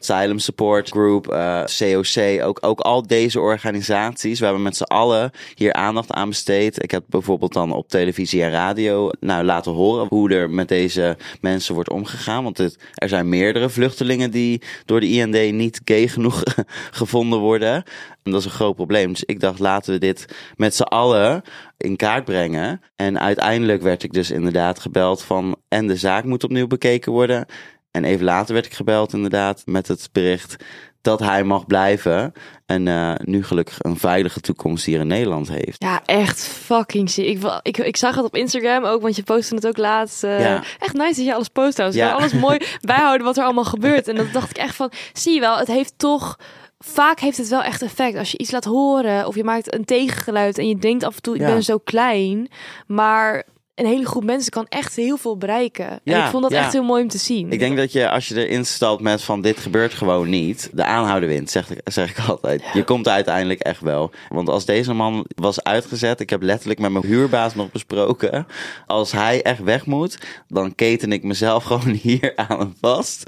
Asylum 0.00 0.38
Support 0.38 0.88
Group, 0.88 1.28
eh, 1.28 1.64
COC, 1.78 2.44
ook, 2.44 2.58
ook 2.60 2.80
al 2.80 3.06
deze 3.06 3.40
organisaties. 3.40 4.38
We 4.38 4.44
hebben 4.44 4.62
met 4.62 4.76
z'n 4.76 4.82
allen 4.82 5.30
hier 5.54 5.72
aandacht 5.72 6.10
aan 6.10 6.28
besteed. 6.28 6.82
Ik 6.82 6.90
heb 6.90 7.04
bijvoorbeeld 7.06 7.52
dan 7.52 7.72
op 7.72 7.88
televisie 7.88 8.42
en 8.42 8.50
radio 8.50 9.10
nou, 9.20 9.44
laten 9.44 9.72
horen 9.72 10.06
hoe 10.08 10.34
er 10.34 10.50
met 10.50 10.68
deze 10.68 11.16
mensen 11.40 11.74
wordt 11.74 11.90
omgegaan. 11.90 12.44
Want 12.44 12.58
het, 12.58 12.76
er 12.94 13.08
zijn 13.08 13.28
meerdere 13.28 13.68
vluchtelingen 13.68 14.30
die 14.30 14.62
door 14.84 15.00
de 15.00 15.08
IND 15.08 15.52
niet 15.52 15.80
gay 15.84 16.08
genoeg 16.08 16.42
gevonden 16.90 17.38
worden. 17.38 17.84
En 18.22 18.30
dat 18.30 18.40
is 18.40 18.46
een 18.46 18.52
groot 18.52 18.74
probleem. 18.74 19.12
Dus 19.12 19.24
ik 19.24 19.40
dacht, 19.40 19.58
laten 19.58 19.92
we 19.92 19.98
dit 19.98 20.26
met 20.56 20.74
z'n 20.74 20.82
allen 20.82 21.42
in 21.82 21.96
kaart 21.96 22.24
brengen. 22.24 22.80
En 22.96 23.20
uiteindelijk 23.20 23.82
werd 23.82 24.02
ik 24.02 24.12
dus 24.12 24.30
inderdaad 24.30 24.78
gebeld 24.78 25.22
van... 25.22 25.56
en 25.68 25.86
de 25.86 25.96
zaak 25.96 26.24
moet 26.24 26.44
opnieuw 26.44 26.66
bekeken 26.66 27.12
worden. 27.12 27.46
En 27.90 28.04
even 28.04 28.24
later 28.24 28.54
werd 28.54 28.66
ik 28.66 28.74
gebeld 28.74 29.12
inderdaad 29.12 29.62
met 29.66 29.88
het 29.88 30.08
bericht 30.12 30.56
dat 31.02 31.20
hij 31.20 31.44
mag 31.44 31.66
blijven. 31.66 32.32
En 32.66 32.86
uh, 32.86 33.14
nu 33.24 33.44
gelukkig 33.44 33.76
een 33.78 33.98
veilige 33.98 34.40
toekomst 34.40 34.84
hier 34.84 35.00
in 35.00 35.06
Nederland 35.06 35.48
heeft. 35.48 35.82
Ja, 35.82 36.02
echt 36.04 36.40
fucking 36.46 37.10
sick. 37.10 37.26
Ik, 37.26 37.60
ik, 37.62 37.78
ik 37.78 37.96
zag 37.96 38.14
het 38.14 38.24
op 38.24 38.36
Instagram 38.36 38.84
ook, 38.84 39.02
want 39.02 39.16
je 39.16 39.22
postte 39.22 39.54
het 39.54 39.66
ook 39.66 39.76
laatst. 39.76 40.24
Uh, 40.24 40.40
ja. 40.40 40.62
Echt 40.78 40.94
nice 40.94 41.14
dat 41.14 41.24
je 41.24 41.34
alles 41.34 41.48
post. 41.48 41.94
Ja. 41.94 42.12
Alles 42.12 42.32
mooi 42.32 42.58
bijhouden 42.80 43.26
wat 43.26 43.36
er 43.36 43.44
allemaal 43.44 43.64
gebeurt. 43.64 44.08
En 44.08 44.16
dat 44.16 44.32
dacht 44.32 44.50
ik 44.50 44.56
echt 44.56 44.74
van, 44.74 44.92
zie 45.12 45.34
je 45.34 45.40
wel, 45.40 45.58
het 45.58 45.68
heeft 45.68 45.94
toch 45.96 46.38
vaak 46.84 47.20
heeft 47.20 47.36
het 47.36 47.48
wel 47.48 47.62
echt 47.62 47.82
effect. 47.82 48.16
Als 48.16 48.30
je 48.30 48.38
iets 48.38 48.50
laat 48.50 48.64
horen 48.64 49.26
of 49.26 49.34
je 49.34 49.44
maakt 49.44 49.74
een 49.74 49.84
tegengeluid 49.84 50.58
en 50.58 50.68
je 50.68 50.76
denkt 50.76 51.04
af 51.04 51.16
en 51.16 51.22
toe, 51.22 51.34
ik 51.34 51.40
ben 51.40 51.62
zo 51.62 51.78
klein. 51.78 52.48
Maar 52.86 53.44
een 53.74 53.86
hele 53.86 54.06
groep 54.06 54.24
mensen 54.24 54.50
kan 54.50 54.66
echt 54.68 54.96
heel 54.96 55.16
veel 55.16 55.36
bereiken. 55.36 56.00
Ja, 56.04 56.18
en 56.18 56.24
ik 56.24 56.30
vond 56.30 56.42
dat 56.42 56.52
echt 56.52 56.72
heel 56.72 56.82
mooi 56.82 57.02
om 57.02 57.08
te 57.08 57.18
zien. 57.18 57.52
Ik 57.52 57.58
denk 57.58 57.76
dat 57.76 57.92
je 57.92 58.10
als 58.10 58.28
je 58.28 58.46
erin 58.46 58.66
stelt 58.66 59.00
met 59.00 59.22
van 59.22 59.40
dit 59.40 59.58
gebeurt 59.58 59.94
gewoon 59.94 60.28
niet, 60.28 60.70
de 60.72 60.84
aanhouden 60.84 61.28
wint, 61.28 61.50
zeg 61.50 61.70
ik, 61.70 61.80
zeg 61.84 62.10
ik 62.10 62.28
altijd. 62.28 62.62
Je 62.72 62.84
komt 62.84 63.08
uiteindelijk 63.08 63.60
echt 63.60 63.80
wel. 63.80 64.10
Want 64.28 64.48
als 64.48 64.64
deze 64.64 64.92
man 64.92 65.26
was 65.34 65.62
uitgezet, 65.62 66.20
ik 66.20 66.30
heb 66.30 66.42
letterlijk 66.42 66.80
met 66.80 66.92
mijn 66.92 67.06
huurbaas 67.06 67.54
nog 67.54 67.70
besproken, 67.70 68.46
als 68.86 69.12
hij 69.12 69.42
echt 69.42 69.62
weg 69.62 69.86
moet, 69.86 70.18
dan 70.48 70.74
keten 70.74 71.12
ik 71.12 71.22
mezelf 71.22 71.64
gewoon 71.72 71.88
hier 71.88 72.32
aan 72.36 72.74
vast. 72.80 73.22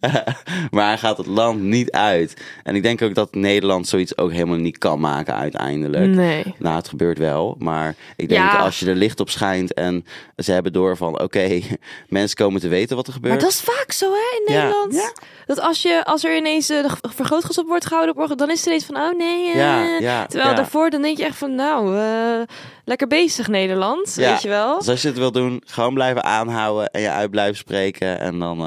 maar 0.70 0.86
hij 0.86 0.98
gaat 0.98 1.16
het 1.16 1.26
land 1.26 1.60
niet 1.60 1.90
uit. 1.90 2.42
En 2.62 2.74
ik 2.74 2.82
denk 2.82 3.02
ook 3.02 3.14
dat 3.14 3.34
Nederland 3.34 3.88
zoiets 3.88 4.18
ook 4.18 4.32
helemaal 4.32 4.56
niet 4.56 4.78
kan 4.78 5.00
maken 5.00 5.34
uiteindelijk. 5.34 6.14
Nee. 6.14 6.54
Nou, 6.58 6.76
het 6.76 6.88
gebeurt 6.88 7.18
wel, 7.18 7.56
maar 7.58 7.94
ik 8.16 8.28
denk 8.28 8.52
als 8.52 8.78
je 8.78 8.86
er 8.86 8.94
licht 8.94 9.20
op 9.20 9.30
schijnt 9.30 9.74
en 9.74 9.87
en 9.88 10.04
ze 10.36 10.52
hebben 10.52 10.72
door 10.72 10.96
van, 10.96 11.20
oké, 11.20 11.60
mensen 12.08 12.36
komen 12.36 12.60
te 12.60 12.68
weten 12.68 12.96
wat 12.96 13.06
er 13.06 13.12
gebeurt. 13.12 13.34
Maar 13.34 13.42
dat 13.42 13.52
is 13.52 13.60
vaak 13.60 13.92
zo, 13.92 14.10
hè, 14.12 14.38
in 14.38 14.54
Nederland. 14.54 14.94
Ja, 14.94 15.12
Dat 15.46 15.60
als, 15.60 15.82
je, 15.82 16.04
als 16.04 16.24
er 16.24 16.36
ineens 16.36 16.70
uh, 16.70 16.82
de 16.82 17.08
vergrootglas 17.14 17.58
op 17.58 17.66
wordt 17.66 17.86
gehouden 17.86 18.16
op 18.16 18.38
dan 18.38 18.50
is 18.50 18.58
het 18.58 18.66
ineens 18.66 18.84
van, 18.84 18.96
oh 18.96 19.12
nee. 19.16 19.48
Uh, 19.48 20.00
ja, 20.00 20.26
terwijl 20.26 20.54
daarvoor, 20.54 20.90
dan 20.90 21.02
denk 21.02 21.18
je 21.18 21.24
echt 21.24 21.36
van, 21.36 21.54
nou, 21.54 21.96
uh, 21.96 22.42
lekker 22.84 23.06
bezig 23.06 23.48
Nederland, 23.48 24.14
weet 24.14 24.42
je 24.42 24.48
wel. 24.48 24.78
Dus 24.78 24.88
als 24.88 25.02
je 25.02 25.08
het 25.08 25.18
wil 25.18 25.32
doen, 25.32 25.62
gewoon 25.66 25.94
blijven 25.94 26.24
aanhouden 26.24 26.90
en 26.90 27.00
je 27.00 27.10
uit 27.10 27.30
blijven 27.30 27.56
spreken. 27.56 28.20
En 28.20 28.38
dan... 28.38 28.58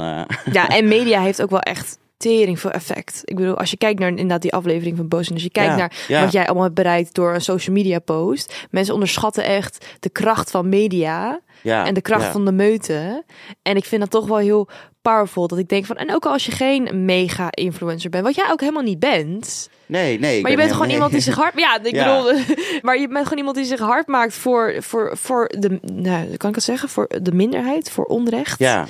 Ja, 0.51 0.67
en 0.67 0.87
media 0.97 1.21
heeft 1.21 1.41
ook 1.41 1.49
wel 1.49 1.59
echt 1.59 1.99
tering 2.21 2.59
voor 2.59 2.71
effect. 2.71 3.21
Ik 3.25 3.35
bedoel, 3.35 3.57
als 3.57 3.71
je 3.71 3.77
kijkt 3.77 3.99
naar 3.99 4.09
inderdaad 4.09 4.41
die 4.41 4.53
aflevering 4.53 4.97
van 4.97 5.07
Boos 5.07 5.27
en 5.27 5.33
als 5.33 5.43
je 5.43 5.49
kijkt 5.49 5.75
naar 5.75 6.21
wat 6.21 6.31
jij 6.31 6.45
allemaal 6.45 6.63
hebt 6.63 6.75
bereikt 6.75 7.13
door 7.13 7.33
een 7.33 7.41
social 7.41 7.75
media 7.75 7.99
post, 7.99 8.67
mensen 8.69 8.93
onderschatten 8.93 9.43
echt 9.43 9.85
de 9.99 10.09
kracht 10.09 10.51
van 10.51 10.69
media 10.69 11.39
ja, 11.61 11.85
en 11.85 11.93
de 11.93 12.01
kracht 12.01 12.31
van 12.31 12.45
de 12.45 12.51
meute. 12.51 13.23
En 13.61 13.75
ik 13.75 13.85
vind 13.85 14.01
dat 14.01 14.11
toch 14.11 14.27
wel 14.27 14.37
heel 14.37 14.69
powerful 15.01 15.47
dat 15.47 15.57
ik 15.57 15.69
denk 15.69 15.85
van 15.85 15.95
en 15.95 16.13
ook 16.13 16.25
als 16.25 16.45
je 16.45 16.51
geen 16.51 17.05
mega 17.05 17.47
influencer 17.49 18.09
bent, 18.09 18.23
wat 18.23 18.35
jij 18.35 18.51
ook 18.51 18.59
helemaal 18.59 18.83
niet 18.83 18.99
bent. 18.99 19.69
Nee, 19.85 20.19
nee. 20.19 20.41
Maar 20.41 20.51
je 20.51 20.57
bent 20.57 20.71
gewoon 20.71 20.89
iemand 20.89 21.11
die 21.11 21.21
zich 21.21 21.35
hard. 21.35 21.59
Ja, 21.59 21.83
ik 21.83 21.93
bedoel, 22.03 22.33
maar 22.81 22.99
je 22.99 23.07
bent 23.07 23.23
gewoon 23.23 23.37
iemand 23.37 23.55
die 23.55 23.65
zich 23.65 23.79
hard 23.79 24.07
maakt 24.07 24.33
voor, 24.33 24.75
voor, 24.79 25.17
voor 25.17 25.51
de. 25.59 25.79
Nou, 25.81 26.37
kan 26.37 26.49
ik 26.49 26.55
het 26.55 26.63
zeggen? 26.63 26.89
Voor 26.89 27.09
de 27.21 27.31
minderheid, 27.31 27.91
voor 27.91 28.05
onrecht. 28.05 28.59
Ja. 28.59 28.87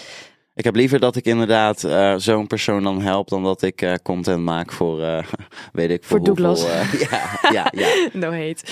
Ik 0.54 0.64
heb 0.64 0.76
liever 0.76 1.00
dat 1.00 1.16
ik 1.16 1.26
inderdaad 1.26 1.84
uh, 1.84 2.14
zo'n 2.18 2.48
persoon 2.48 2.84
dan 2.84 3.02
help 3.02 3.30
dan 3.30 3.44
dat 3.44 3.62
ik 3.62 3.82
uh, 3.82 3.94
content 4.04 4.44
maak 4.44 4.72
voor, 4.72 5.00
uh, 5.00 5.24
weet 5.74 5.90
ik, 5.90 6.04
voor, 6.04 6.18
voor 6.18 6.26
Douglas. 6.26 6.62
ja, 7.10 7.40
ja, 7.52 7.72
ja. 7.72 8.08
no 8.14 8.32
hate. 8.32 8.64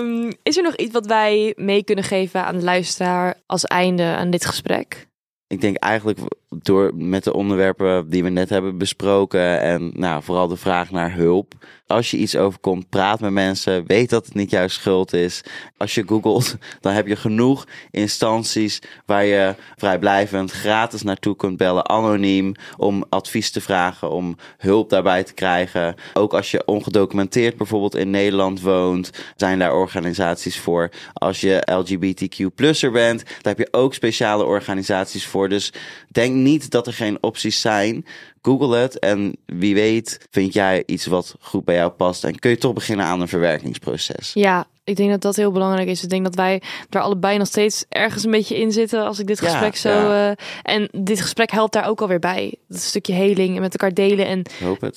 Um, 0.00 0.32
is 0.42 0.56
er 0.56 0.62
nog 0.62 0.76
iets 0.76 0.92
wat 0.92 1.06
wij 1.06 1.52
mee 1.56 1.84
kunnen 1.84 2.04
geven 2.04 2.44
aan 2.44 2.56
de 2.56 2.64
luisteraar 2.64 3.34
als 3.46 3.64
einde 3.64 4.02
aan 4.02 4.30
dit 4.30 4.46
gesprek? 4.46 5.08
Ik 5.46 5.60
denk 5.60 5.76
eigenlijk 5.76 6.18
door 6.48 6.94
met 6.94 7.24
de 7.24 7.32
onderwerpen 7.32 8.10
die 8.10 8.22
we 8.22 8.28
net 8.28 8.48
hebben 8.48 8.78
besproken 8.78 9.60
en 9.60 9.90
nou, 9.94 10.22
vooral 10.22 10.48
de 10.48 10.56
vraag 10.56 10.90
naar 10.90 11.14
hulp. 11.14 11.54
Als 11.86 12.10
je 12.10 12.16
iets 12.16 12.36
overkomt, 12.36 12.88
praat 12.88 13.20
met 13.20 13.30
mensen, 13.30 13.86
weet 13.86 14.10
dat 14.10 14.24
het 14.24 14.34
niet 14.34 14.50
jouw 14.50 14.68
schuld 14.68 15.12
is. 15.12 15.42
Als 15.76 15.94
je 15.94 16.06
googelt, 16.06 16.56
dan 16.80 16.92
heb 16.92 17.06
je 17.06 17.16
genoeg 17.16 17.66
instanties 17.90 18.82
waar 19.06 19.24
je 19.24 19.54
vrijblijvend 19.76 20.50
gratis 20.50 21.02
naartoe 21.02 21.36
kunt 21.36 21.56
bellen, 21.56 21.88
anoniem, 21.88 22.54
om 22.76 23.04
advies 23.08 23.50
te 23.50 23.60
vragen, 23.60 24.10
om 24.10 24.36
hulp 24.58 24.90
daarbij 24.90 25.24
te 25.24 25.34
krijgen. 25.34 25.94
Ook 26.14 26.34
als 26.34 26.50
je 26.50 26.66
ongedocumenteerd 26.66 27.56
bijvoorbeeld 27.56 27.96
in 27.96 28.10
Nederland 28.10 28.60
woont, 28.60 29.10
zijn 29.36 29.58
daar 29.58 29.74
organisaties 29.74 30.58
voor. 30.58 30.90
Als 31.12 31.40
je 31.40 31.62
LGBTQ 31.64 32.54
plusser 32.54 32.90
bent, 32.90 33.24
daar 33.24 33.54
heb 33.56 33.58
je 33.58 33.72
ook 33.78 33.94
speciale 33.94 34.44
organisaties 34.44 35.26
voor. 35.26 35.48
Dus 35.48 35.72
denk 36.08 36.37
niet 36.42 36.70
dat 36.70 36.86
er 36.86 36.92
geen 36.92 37.22
opties 37.22 37.60
zijn. 37.60 38.06
Google 38.42 38.76
het 38.76 38.98
en 38.98 39.36
wie 39.46 39.74
weet 39.74 40.26
vind 40.30 40.52
jij 40.52 40.82
iets 40.86 41.06
wat 41.06 41.34
goed 41.40 41.64
bij 41.64 41.74
jou 41.74 41.90
past 41.90 42.24
en 42.24 42.38
kun 42.38 42.50
je 42.50 42.58
toch 42.58 42.72
beginnen 42.72 43.06
aan 43.06 43.20
een 43.20 43.28
verwerkingsproces. 43.28 44.30
Ja, 44.34 44.66
ik 44.88 44.96
denk 44.96 45.10
dat 45.10 45.20
dat 45.20 45.36
heel 45.36 45.52
belangrijk 45.52 45.88
is. 45.88 46.02
Ik 46.02 46.08
denk 46.08 46.24
dat 46.24 46.34
wij 46.34 46.62
daar 46.88 47.02
allebei 47.02 47.38
nog 47.38 47.46
steeds 47.46 47.84
ergens 47.88 48.24
een 48.24 48.30
beetje 48.30 48.58
in 48.58 48.72
zitten 48.72 49.04
als 49.04 49.18
ik 49.18 49.26
dit 49.26 49.40
gesprek 49.40 49.76
zo. 49.76 49.88
Ja. 49.88 50.30
Uh, 50.30 50.36
en 50.62 50.88
dit 50.92 51.20
gesprek 51.20 51.50
helpt 51.50 51.72
daar 51.72 51.88
ook 51.88 52.00
alweer 52.00 52.18
bij. 52.18 52.54
Dat 52.68 52.80
stukje 52.80 53.12
heling 53.12 53.54
en 53.54 53.60
met 53.60 53.72
elkaar 53.72 53.94
delen 53.94 54.26
en 54.26 54.42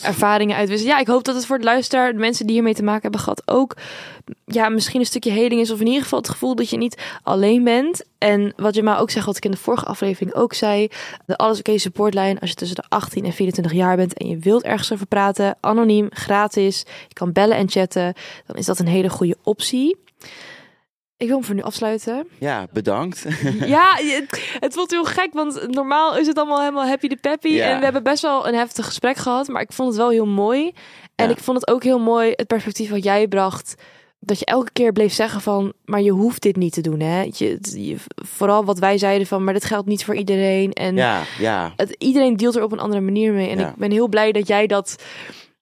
ervaringen 0.01 0.55
uitwisselen. 0.55 0.93
Ja, 0.93 0.99
ik 0.99 1.07
hoop 1.07 1.23
dat 1.23 1.35
het 1.35 1.45
voor 1.45 1.57
de 1.57 1.63
luisteraar, 1.63 2.11
de 2.11 2.19
mensen 2.19 2.45
die 2.45 2.55
hiermee 2.55 2.73
te 2.73 2.83
maken 2.83 3.01
hebben 3.01 3.19
gehad, 3.19 3.41
ook 3.45 3.75
ja, 4.45 4.69
misschien 4.69 4.99
een 4.99 5.05
stukje 5.05 5.31
heling 5.31 5.61
is. 5.61 5.71
Of 5.71 5.79
in 5.79 5.87
ieder 5.87 6.03
geval 6.03 6.19
het 6.19 6.29
gevoel 6.29 6.55
dat 6.55 6.69
je 6.69 6.77
niet 6.77 6.97
alleen 7.23 7.63
bent. 7.63 8.03
En 8.17 8.53
wat 8.55 8.75
je 8.75 8.83
maar 8.83 8.99
ook 8.99 9.09
zegt, 9.09 9.25
wat 9.25 9.37
ik 9.37 9.45
in 9.45 9.51
de 9.51 9.57
vorige 9.57 9.85
aflevering 9.85 10.33
ook 10.33 10.53
zei. 10.53 10.87
De 11.25 11.37
Alles 11.37 11.59
Oké 11.59 11.77
supportlijn. 11.77 12.39
Als 12.39 12.49
je 12.49 12.55
tussen 12.55 12.75
de 12.75 12.83
18 12.87 13.25
en 13.25 13.30
24 13.33 13.73
jaar 13.73 13.95
bent 13.95 14.13
en 14.13 14.27
je 14.27 14.37
wilt 14.37 14.63
ergens 14.63 14.93
over 14.93 15.05
praten. 15.05 15.57
Anoniem, 15.59 16.07
gratis. 16.09 16.85
Je 17.07 17.13
kan 17.13 17.31
bellen 17.31 17.57
en 17.57 17.69
chatten. 17.69 18.13
Dan 18.45 18.55
is 18.55 18.65
dat 18.65 18.79
een 18.79 18.87
hele 18.87 19.09
goede 19.09 19.37
optie. 19.43 19.97
Ik 21.17 21.27
wil 21.27 21.35
hem 21.35 21.45
voor 21.45 21.55
nu 21.55 21.61
afsluiten. 21.61 22.27
Ja, 22.39 22.67
bedankt. 22.71 23.25
Ja, 23.65 23.95
het, 23.95 24.57
het 24.59 24.73
voelt 24.73 24.91
heel 24.91 25.05
gek, 25.05 25.33
want 25.33 25.67
normaal 25.67 26.17
is 26.17 26.27
het 26.27 26.37
allemaal 26.37 26.59
helemaal 26.59 26.87
happy 26.87 27.07
de 27.07 27.15
peppy. 27.15 27.59
En 27.59 27.77
we 27.77 27.83
hebben 27.83 28.03
best 28.03 28.21
wel 28.21 28.47
een 28.47 28.55
heftig 28.55 28.85
gesprek 28.85 29.17
gehad, 29.17 29.47
maar 29.47 29.61
ik 29.61 29.73
vond 29.73 29.87
het 29.87 29.97
wel 29.97 30.09
heel 30.09 30.27
mooi. 30.27 30.71
En 31.15 31.29
ik 31.29 31.37
vond 31.37 31.59
het 31.59 31.69
ook 31.69 31.83
heel 31.83 31.99
mooi, 31.99 32.33
het 32.35 32.47
perspectief 32.47 32.89
wat 32.89 33.03
jij 33.03 33.27
bracht 33.27 33.75
dat 34.23 34.39
je 34.39 34.45
elke 34.45 34.71
keer 34.71 34.91
bleef 34.91 35.13
zeggen 35.13 35.41
van, 35.41 35.73
maar 35.85 36.01
je 36.01 36.11
hoeft 36.11 36.41
dit 36.41 36.55
niet 36.55 36.73
te 36.73 36.81
doen, 36.81 36.99
hè? 36.99 37.21
Je, 37.31 37.95
vooral 38.15 38.65
wat 38.65 38.79
wij 38.79 38.97
zeiden 38.97 39.27
van, 39.27 39.43
maar 39.43 39.53
dit 39.53 39.65
geldt 39.65 39.87
niet 39.87 40.05
voor 40.05 40.15
iedereen. 40.15 40.73
En 40.73 40.95
ja, 40.95 41.23
ja. 41.39 41.73
Het, 41.75 41.95
iedereen 41.97 42.37
deelt 42.37 42.55
er 42.55 42.63
op 42.63 42.71
een 42.71 42.79
andere 42.79 43.01
manier 43.01 43.33
mee. 43.33 43.49
En 43.49 43.59
ik 43.59 43.75
ben 43.75 43.91
heel 43.91 44.07
blij 44.07 44.31
dat 44.31 44.47
jij 44.47 44.67
dat, 44.67 45.03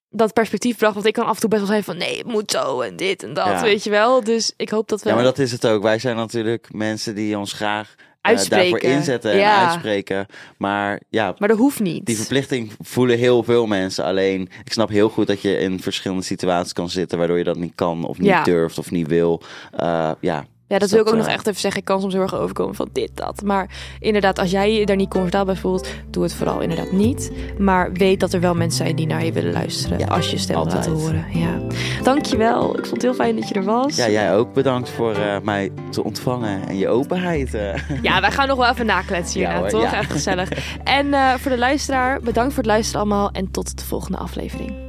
dat 0.10 0.34
perspectief 0.34 0.78
bracht. 0.78 0.94
Want 0.94 1.06
ik 1.06 1.14
kan 1.14 1.26
af 1.26 1.34
en 1.34 1.40
toe 1.40 1.50
best 1.50 1.62
wel 1.62 1.72
zeggen 1.72 1.94
van, 1.94 2.08
nee, 2.08 2.18
het 2.18 2.28
moet 2.28 2.52
zo 2.52 2.82
en 2.82 2.96
dit 2.96 3.24
en 3.24 3.34
dat, 3.34 3.62
weet 3.62 3.84
je 3.84 3.90
wel. 3.90 4.24
Dus 4.24 4.54
ik 4.58 4.70
hoop 4.70 4.88
dat 4.88 5.02
we... 5.02 5.10
Ja, 5.10 5.16
maar 5.16 5.24
dat 5.24 5.40
is 5.40 5.52
het 5.52 5.68
ook. 5.68 5.82
Wij 5.82 6.00
zijn 6.00 6.16
natuurlijk 6.16 6.74
mensen 6.74 7.16
die 7.16 7.38
ons 7.38 7.54
graag 7.54 7.96
uitspreken. 8.22 8.72
daarvoor 8.72 8.90
inzetten 8.90 9.32
en 9.32 9.58
uitspreken. 9.58 10.26
Maar 10.58 11.02
ja, 11.10 11.36
maar 11.38 11.48
dat 11.48 11.58
hoeft 11.58 11.80
niet. 11.80 12.06
Die 12.06 12.16
verplichting 12.16 12.72
voelen 12.80 13.18
heel 13.18 13.44
veel 13.44 13.66
mensen. 13.66 14.04
Alleen, 14.04 14.50
ik 14.64 14.74
snap 14.74 14.90
heel 14.90 15.10
goed 15.10 15.28
dat 15.28 15.42
je 15.42 15.58
in 15.58 15.80
verschillende 15.80 16.24
situaties 16.24 16.74
kan 16.74 16.90
zitten 16.90 17.18
waardoor 17.18 17.38
je 17.38 17.44
dat 17.44 17.58
niet 17.58 17.76
kan 17.76 18.06
of 18.06 18.18
niet 18.18 18.46
durft 18.46 18.78
of 18.78 18.92
niet 18.92 19.08
wil. 19.08 19.42
Uh, 19.80 20.12
ja, 20.20 20.46
ja, 20.70 20.80
dat, 20.80 20.90
wil 20.90 21.00
ik 21.00 21.08
ook 21.08 21.16
nog 21.16 21.28
echt 21.28 21.48
even 21.48 21.60
zeggen. 21.60 21.80
Ik 21.80 21.86
kan 21.86 22.02
soms 22.02 22.14
heel 22.14 22.22
erg 22.22 22.36
overkomen 22.36 22.76
van 22.76 22.90
dit, 22.92 23.12
dat. 23.14 23.42
Maar 23.42 23.70
inderdaad, 24.00 24.40
als 24.40 24.52
jij 24.52 24.74
je 24.74 24.86
daar 24.86 24.96
niet 24.96 25.10
comfortabel 25.10 25.54
bij 25.54 25.62
voelt, 25.62 25.88
doe 26.10 26.24
het 26.24 26.34
vooral 26.34 26.60
inderdaad 26.60 26.92
niet. 26.92 27.32
Maar 27.58 27.92
weet 27.94 28.20
dat 28.20 28.34
er 28.34 28.40
wel 28.40 28.56
mensen 28.56 28.84
zijn 28.86 28.96
die 28.96 29.08
naar 29.08 29.26
je 29.26 29.32
willen 29.32 29.54
luisteren. 29.54 30.10
als 30.10 30.32
je 30.32 30.38
stem 30.38 30.56
altijd. 30.56 30.76
laten 30.76 30.92
horen. 30.92 31.26
Ja. 31.34 31.60
Dankjewel. 32.04 32.70
Ik 32.70 32.86
vond 32.86 32.92
het 32.92 33.02
heel 33.02 33.14
fijn 33.14 33.36
dat 33.36 33.48
je 33.48 33.54
er 33.54 33.64
was. 33.64 33.96
Ja, 33.96 34.10
jij 34.10 34.36
ook 34.36 34.54
bedankt 34.54 34.90
voor 34.90 35.18
uh, 35.18 35.40
mij 35.44 35.72
te 35.90 36.04
ontvangen 36.04 36.68
en 36.68 36.78
je 36.78 36.88
openheid. 36.88 37.54
Uh. 37.54 37.74
Ja, 38.02 38.22
wij 38.22 38.32
gaan 38.32 38.48
nog 38.48 38.58
wel 38.58 38.70
even 38.70 38.86
nakletsen 38.86 39.40
hierna, 39.40 39.60
ja, 39.60 39.68
toch? 39.68 39.94
Even 39.94 40.06
gezellig. 40.06 40.50
en 40.84 41.40
voor 41.40 41.52
de 41.52 41.58
luisteraar, 41.58 42.22
bedankt 42.22 42.54
voor 42.54 42.64
het 42.64 42.72
luisteren 42.72 43.02
allemaal. 43.02 43.32
En 43.32 43.52
tot 43.52 43.78
de 43.78 43.86
volgende 43.86 44.18
aflevering. 44.18 44.89